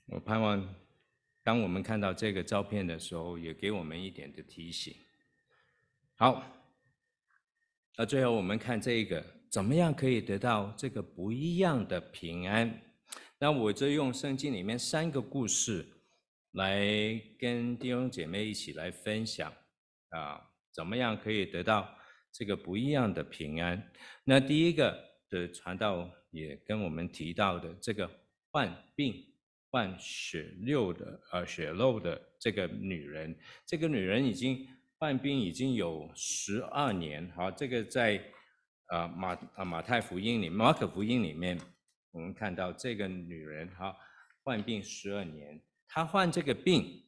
[0.07, 0.86] 我盼望。
[1.47, 4.93] 当我们看到这个照片的时候，也给我们一点的提醒。
[6.17, 6.43] 好，
[7.97, 12.83] 那最后我们看这个，怎么样可以得到这个不一样的平安？
[13.39, 15.87] 那我就用圣经里面三个故事
[16.55, 16.85] 来
[17.39, 19.53] 跟弟兄姐妹一起来分享
[20.09, 21.89] 啊，怎么样可以得到
[22.33, 23.81] 这个不一样的平安？
[24.25, 28.11] 那第一个的传道也跟我们提到的这个
[28.51, 29.25] 患病。
[29.77, 34.67] 患血漏的，呃，血漏的这个女人，这个女人已经
[34.97, 37.31] 患病已经有十二年。
[37.33, 38.19] 好，这个在
[38.87, 41.61] 啊马啊马太福音里、马可福音里面，
[42.11, 43.95] 我们看到这个女人哈
[44.45, 47.05] 患病十二年，她患这个病，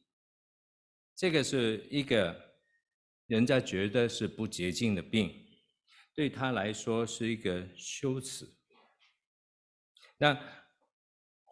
[1.15, 2.39] 这个是一个
[3.25, 5.33] 人家觉得是不洁净的病，
[6.13, 8.47] 对她来说是一个羞耻。
[10.19, 10.39] 那。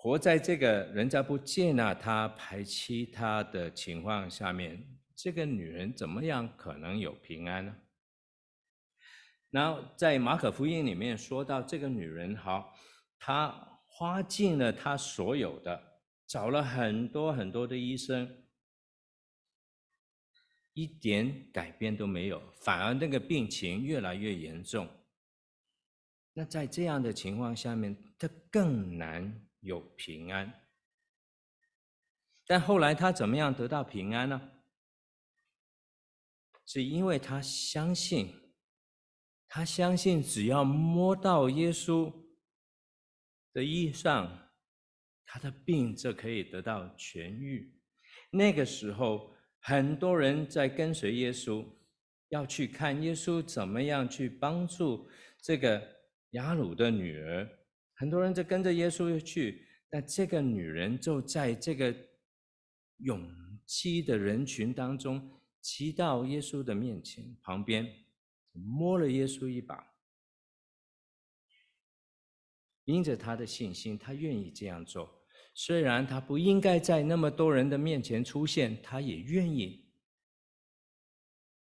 [0.08, 4.82] 活在这个人家不接纳他、排斥他的情况下面，
[5.14, 7.76] 这个女人怎么样可能有平安呢？
[9.50, 12.74] 然后在马可福音里面说到这个女人，好，
[13.20, 13.50] 她
[13.86, 18.46] 花尽了她所有的，找了很多很多的医生，
[20.72, 24.88] 一点改变都没有，反而那个病情越来越严重。
[26.32, 29.44] 那在这样的情况下面，她更难。
[29.68, 30.66] 有平安，
[32.46, 34.52] 但后来他怎么样得到平安呢？
[36.66, 38.34] 是因为他相信，
[39.48, 42.12] 他相信只要摸到耶稣
[43.52, 44.30] 的衣裳，
[45.26, 47.78] 他的病就可以得到痊愈。
[48.32, 51.66] 那个时候，很多人在跟随耶稣，
[52.30, 55.10] 要去看耶稣怎么样去帮助
[55.42, 55.82] 这个
[56.32, 57.57] 雅鲁的女儿。
[58.00, 61.96] 很多人就跟着耶稣去，那这个女人就在这个
[62.98, 63.28] 拥
[63.66, 67.92] 挤的人群当中，骑到耶稣的面前旁边，
[68.52, 69.96] 摸了耶稣一把。
[72.86, 75.26] 因着他的信心，他愿意这样做。
[75.56, 79.92] 虽然他不应该在那么多人的面前出现，他也愿意。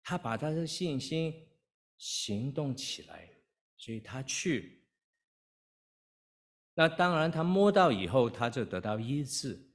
[0.03, 1.33] 他把他的信心
[1.97, 3.29] 行动起来，
[3.77, 4.78] 所以他去。
[6.79, 9.69] 那当然，他摸到以后，他就得到医治。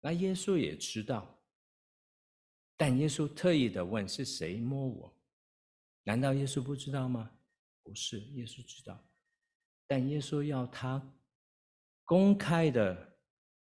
[0.00, 1.42] 那耶稣也知道，
[2.76, 5.20] 但耶稣特意的问：“是谁摸我？”
[6.06, 7.28] 难道耶稣不知道吗？
[7.82, 9.04] 不是，耶稣知道。
[9.88, 11.04] 但耶稣要他
[12.04, 13.18] 公开的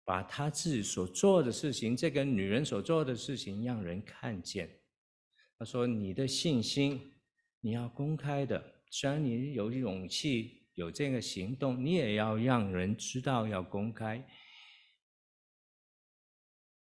[0.04, 4.70] 把他自己所做的事情，这个女人所做的事情，让人看见。
[5.58, 7.14] 他说：“你的信心，
[7.62, 8.62] 你要公开的。
[8.92, 14.28] 虽然你有勇气有这个行动，你也要让人知道，要公开。”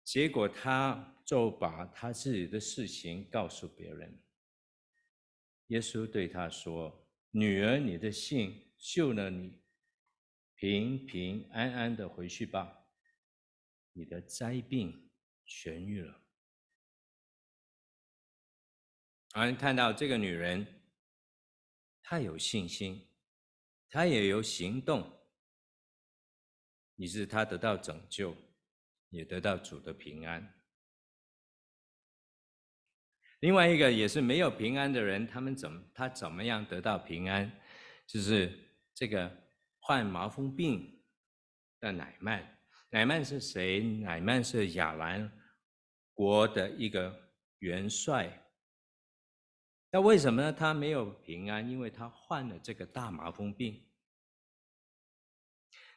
[0.04, 4.22] 结果他就把他自己的事情告诉别人。
[5.68, 9.62] 耶稣对他说：“女儿，你的信。”救了你，
[10.56, 12.86] 平平安安的回去吧。
[13.94, 15.10] 你的灾病
[15.48, 16.22] 痊愈了。
[19.32, 20.68] 而看到这个女人，
[22.02, 23.08] 她有信心，
[23.94, 25.08] 他也有行动，
[26.96, 28.36] 以致他得到拯救，
[29.10, 30.62] 也得到主的平安。
[33.41, 37.50] 另外一个也是没有平安的人，他们怎么他怎么样得到平安？
[38.08, 38.60] 就是。
[38.96, 39.28] 这个
[39.80, 41.04] 患麻风病
[41.80, 42.60] 的乃曼，
[42.91, 43.82] 乃曼是谁？
[43.82, 45.32] 乃曼是亚兰
[46.14, 48.43] 国的一个元帅。
[49.96, 50.52] 那为什么呢？
[50.52, 53.80] 他没有平安，因为他患了这个大麻风病。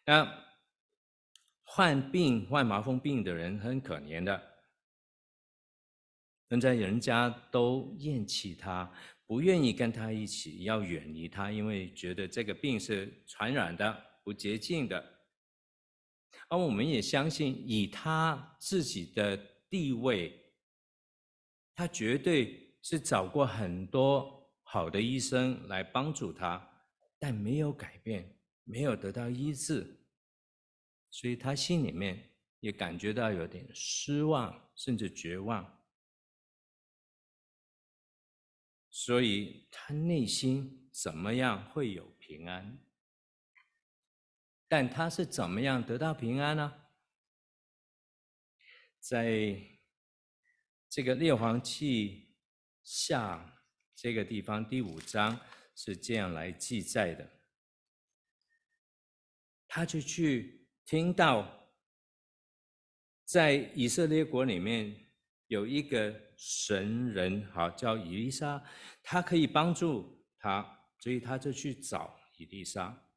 [0.05, 0.45] 那
[1.65, 4.39] 患病、患麻风病的人很可怜的，
[6.49, 8.93] 人在人家都厌弃他。
[9.27, 15.03] 不愿意跟他一起，要远离他，因为觉得这个病是传染的、不洁净的。
[16.51, 19.35] 而我们也相信，以他自己的
[19.71, 20.55] 地位，
[21.75, 26.87] 他绝对是找过很多好的医生来帮助他，
[27.19, 30.07] 但没有改变，没有得到医治，
[31.11, 35.85] 所以他心里面也感觉到有点失望，甚至绝望。
[38.89, 42.79] 所以他内心怎么样会有平安？
[44.69, 46.87] 但他是怎么样得到平安呢？
[49.01, 49.61] 在
[50.89, 52.26] 这个列王记
[52.87, 53.61] 下
[53.95, 55.39] 这个地方第五章
[55.75, 57.29] 是这样来记载的。
[59.67, 61.75] 他就去听到，
[63.25, 65.11] 在以色列国里面
[65.49, 66.25] 有一个。
[66.39, 68.63] 神人好叫以利沙，
[69.03, 73.09] 他可以帮助他，所以他就去找以利沙。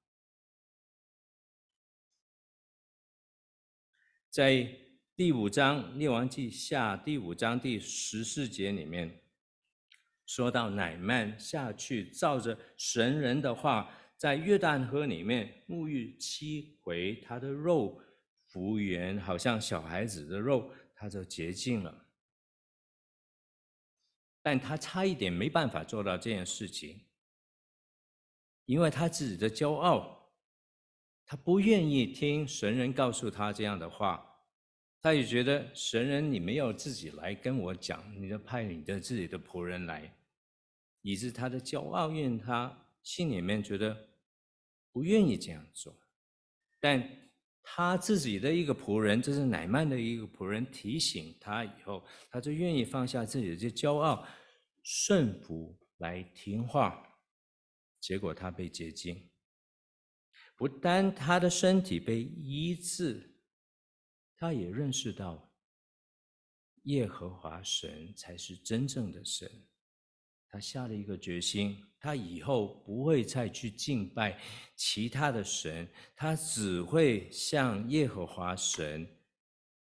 [4.29, 4.65] 在
[5.17, 9.21] 第五章列王记下第五章第十四节里面，
[10.29, 17.99] 说到乃曼下去，照着神人的话，在约旦河里面沐浴七回，他的肉
[18.45, 22.05] 复原，好像小孩子的肉，他就洁净了。
[24.43, 27.07] 但他差一点没办法做到这件事情，
[28.65, 30.31] 因为他自己的骄傲，
[31.25, 34.23] 他不愿意听神人告诉他这样的话，
[35.01, 40.15] 他也觉得神人你没有自己来跟我讲，你就派你的自己的仆人来，
[41.01, 44.09] 以致他的骄傲因为他心里面觉得
[44.91, 45.97] 不愿意这样做，
[46.79, 47.31] 但
[47.61, 54.27] 他自己的一个仆人，这是乃曼的一个仆人提醒他以后，他就愿意放下自己的这骄傲，
[54.83, 57.05] 顺服来听话。
[57.99, 59.29] 结果他被洁净，
[60.55, 63.35] 不但他的身体被医治，
[64.35, 65.53] 他也认识到
[66.83, 69.68] 耶和华神才是真正的神。
[70.51, 74.41] 他下了一个决心，他以后不会再去敬拜
[74.75, 79.07] 其他的神，他只会向耶和华神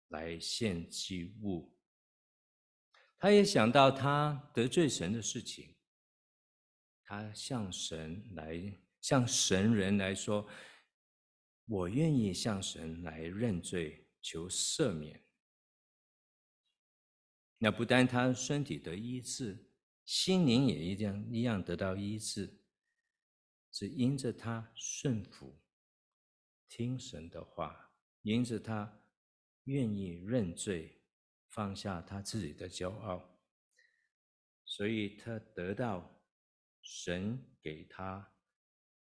[0.07, 1.71] 来献祭物。
[3.17, 5.75] 他也想到他得罪神的事情，
[7.03, 8.59] 他向神来，
[9.01, 10.47] 向神人来说
[11.65, 15.23] ：“我愿意向神来认罪，求赦免。”
[17.57, 19.71] 那不但他身体得医治，
[20.05, 22.61] 心灵也一样一样得到医治，
[23.71, 25.59] 是因着他顺服、
[26.69, 27.91] 听神的话，
[28.21, 29.01] 因着他
[29.63, 31.01] 愿意认罪，
[31.49, 33.39] 放下他自己的骄傲，
[34.63, 36.23] 所以他得到
[36.81, 38.35] 神给他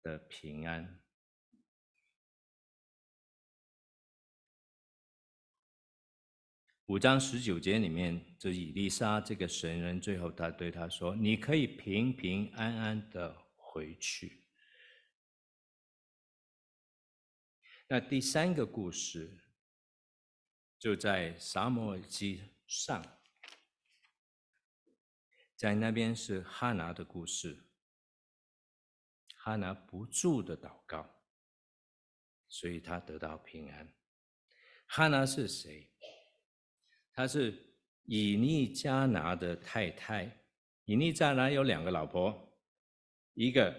[0.03, 1.01] 的平安。
[6.89, 14.43] 五章十九节里面，这以利沙这个神人，最后他对他说：“你可以平平安安的回去。”
[17.89, 19.39] 那第三个故事
[20.79, 23.05] 就在撒母耳记上，
[25.57, 27.67] 在那边是哈拿的故事。
[29.37, 31.23] 哈拿不住的祷告，
[32.49, 33.95] 所以他得到平安。
[34.87, 35.93] 哈拿是谁？
[37.19, 37.53] 他是
[38.05, 40.31] 以利加拿的太太，
[40.85, 42.33] 以利加拿有两个老婆，
[43.35, 43.75] 一个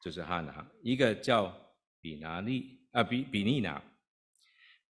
[0.00, 1.52] 就是哈拿，一个叫
[2.00, 3.82] 比拿利啊比比利拿，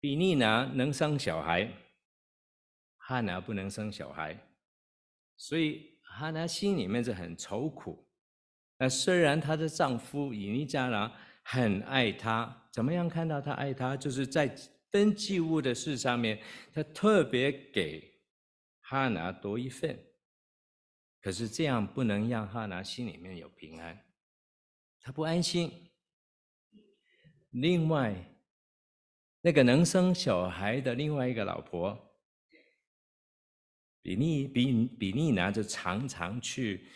[0.01, 1.67] 比利拿能生小孩，
[2.99, 4.39] 哈拿不能生小孩，
[5.39, 8.07] 所以哈拿心里面是很愁苦。
[8.77, 11.11] 那虽然她的丈夫以利加拿
[11.43, 14.55] 很爱她，怎么样看到他爱她，就是在。
[14.95, 16.41] 分祭物的事上面，
[16.73, 18.23] 他特别给
[18.81, 19.99] 哈拿多一份，
[21.21, 24.07] 可是这样不能让哈拿心里面有平安，
[25.01, 25.91] 他不安心。
[27.51, 28.15] 另外，
[29.41, 31.99] 那个能生小孩的另外一个老婆
[34.01, 36.87] 比利比比利拿就常常去，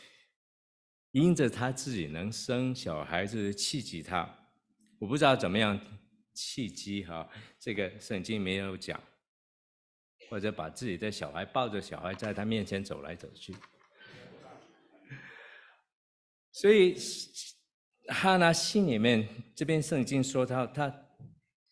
[1.10, 4.48] 因着他自己能生小孩子气急他，
[5.00, 5.97] 我不知道怎么样。
[6.40, 7.28] 契机哈，
[7.58, 9.02] 这个圣经没有讲，
[10.30, 13.52] 或者把自己的小孩抱着小孩在他面前走来走去，
[16.52, 16.96] 所以
[18.06, 21.08] 哈拿心里面这边圣经说他他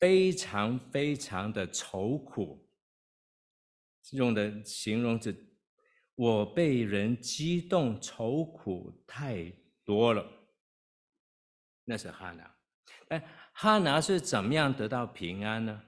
[0.01, 2.69] 非常非常的愁苦，
[4.11, 5.33] 用的形容是
[6.17, 9.49] 我被人激动愁苦太
[9.85, 10.29] 多了，
[11.85, 12.57] 那是哈拿，
[13.11, 13.25] 哎。
[13.59, 15.83] 哈拿是怎么样得到平安呢？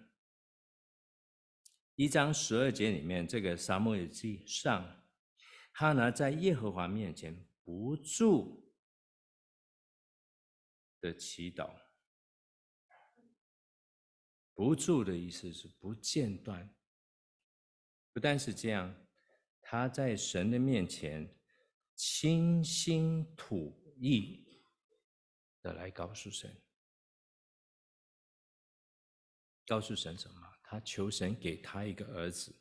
[1.96, 5.04] 一章十二节里面，这个沙漠耳记上，
[5.72, 8.72] 哈拿在耶和华面前不住
[11.02, 11.70] 的祈祷，
[14.54, 16.74] 不住的意思是不间断。
[18.14, 18.96] 不但是这样，
[19.60, 21.38] 他在神的面前
[21.94, 24.64] 倾心吐意
[25.60, 26.50] 的来告诉神。
[29.68, 30.40] 告诉神什么？
[30.64, 32.54] 他求神给他一个儿子。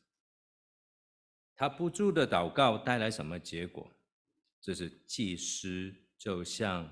[1.55, 3.91] 他不住的祷告带来什么结果？
[4.61, 6.87] 这是祭司就像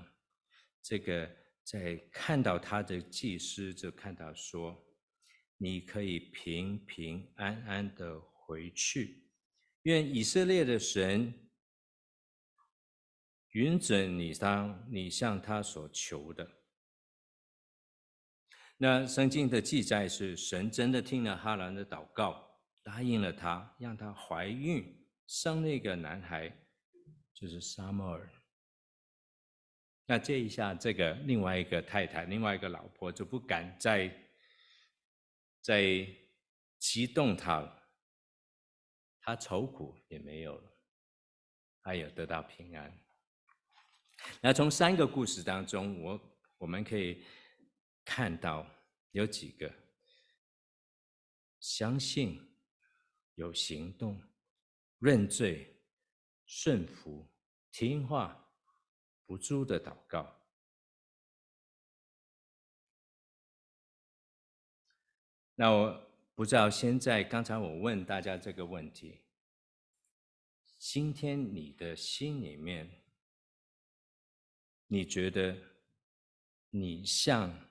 [0.82, 1.30] 这个
[1.62, 4.82] 在看到他的祭司就看到说
[5.58, 9.30] ：“你可以平平安安的回去，
[9.82, 11.50] 愿以色列的神
[13.50, 16.50] 允准你当你向他所求的。”
[18.78, 26.54] 那圣经的记载是，神真的听了哈兰的祷告，答应了他，让他怀孕生了一个男孩，
[27.32, 28.30] 就是撒母耳。
[30.04, 34.14] 那这一下，这个另外一个太太，另外一个老婆就不敢再
[35.62, 36.06] 再
[36.78, 37.82] 激动他了，
[39.22, 40.70] 他愁苦也没有了，
[41.82, 42.92] 他也得到平安。
[44.42, 46.20] 那从三个故事当中，我
[46.58, 47.24] 我们可以。
[48.06, 48.64] 看到
[49.10, 49.70] 有几个
[51.58, 52.40] 相信、
[53.34, 54.22] 有行动、
[55.00, 55.82] 认罪、
[56.46, 57.28] 顺服、
[57.72, 58.48] 听话、
[59.26, 60.40] 不住的祷告。
[65.56, 69.24] 那我不知道现在，刚才我问大家这个问题：
[70.78, 73.02] 今天你的心里面，
[74.86, 75.60] 你觉得
[76.70, 77.65] 你像？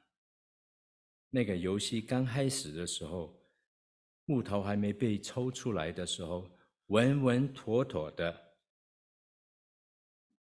[1.35, 3.37] 那个游戏刚开始的时候，
[4.23, 6.49] 木头还没被抽出来的时候，
[6.85, 8.57] 稳稳妥妥的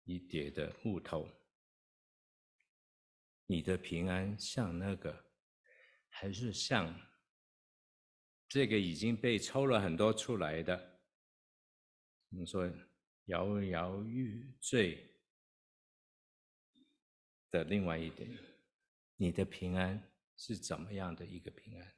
[0.05, 1.28] 一叠的木头。
[3.47, 5.32] 你的平安像那个，
[6.11, 6.97] 还是像
[8.47, 10.76] 这个已经被抽了很多出来的？
[12.30, 12.72] 怎么说
[13.24, 15.12] 摇摇欲坠
[17.51, 18.30] 的另外一点，
[19.16, 20.01] 你的平安。
[20.37, 21.95] 是怎么样的一个平安？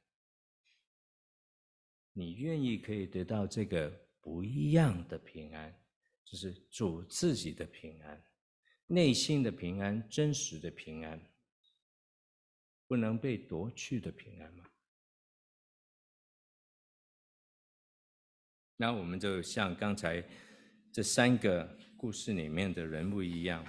[2.13, 3.89] 你愿意可以得到这个
[4.21, 5.79] 不一样的平安，
[6.25, 8.25] 就是主自己的平安，
[8.87, 11.21] 内心的平安，真实的平安，
[12.87, 14.65] 不能被夺去的平安吗？
[18.77, 20.23] 那我们就像刚才
[20.91, 23.65] 这三个故事里面的人物一样，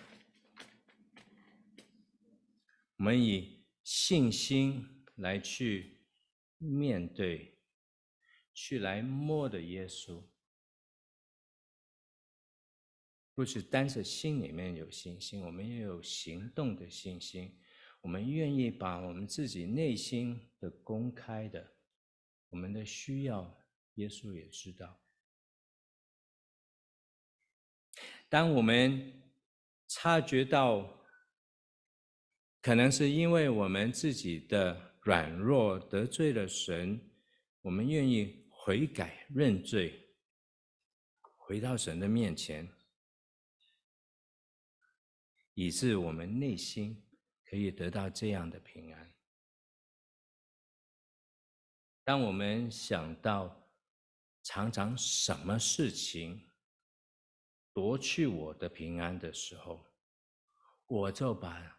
[2.96, 3.57] 我们以
[3.90, 5.96] 信心来去
[6.58, 7.56] 面对，
[8.52, 10.22] 去来摸的耶稣，
[13.32, 17.58] 不是单是心里面有信心，我们也有行动的信心。
[18.02, 21.74] 我们愿意把我们自己内心的公开的，
[22.50, 23.58] 我们的需要。
[23.94, 25.02] 耶稣也知道，
[28.28, 29.22] 当我们
[29.88, 30.97] 察觉到，
[32.68, 37.00] 可能是因为我们自己的软弱得罪了神，
[37.62, 40.14] 我们愿意悔改认罪，
[41.38, 42.70] 回到神的面前，
[45.54, 47.02] 以致我们内心
[47.46, 49.14] 可以得到这样的平安。
[52.04, 53.66] 当我们想到，
[54.42, 56.46] 常常什么事情
[57.72, 59.86] 夺去我的平安的时候，
[60.86, 61.77] 我就把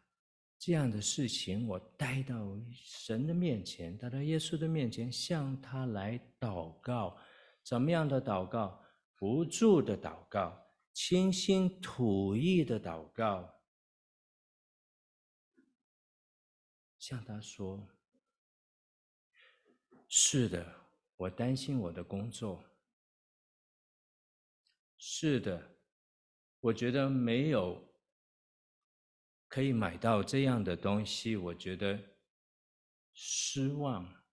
[0.60, 2.36] 这样的事情我带到
[2.74, 7.18] 神的面前，带到耶稣的面前，向他来祷告。
[7.64, 8.84] 怎么样的祷告？
[9.16, 10.62] 不住的祷告，
[10.94, 13.50] 倾心吐意的祷告，
[16.98, 17.88] 向他说
[20.10, 20.76] ：“是的。”
[21.16, 22.64] 我担心我的工作。
[24.98, 25.78] 是的，
[26.62, 27.89] 我觉得没有
[29.50, 32.00] 可以买到这样的东西，我觉得
[33.12, 34.24] 失望。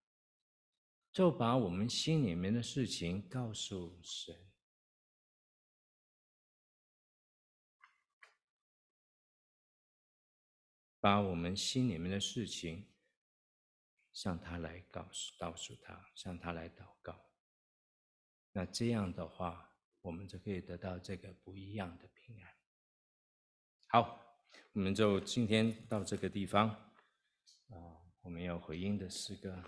[1.10, 4.52] 就把我们心里面的事情告诉神，
[11.00, 12.92] 把我们心里面的事情。
[14.12, 17.14] 向他来告诉，告诉他，向他来祷告。
[18.52, 22.56] 那这样的话，我们就可以得到这个不一样的平安。
[23.88, 24.26] 好，
[24.77, 26.68] 我们就今天到这个地方。
[26.68, 29.64] 啊，我们要回应的诗歌。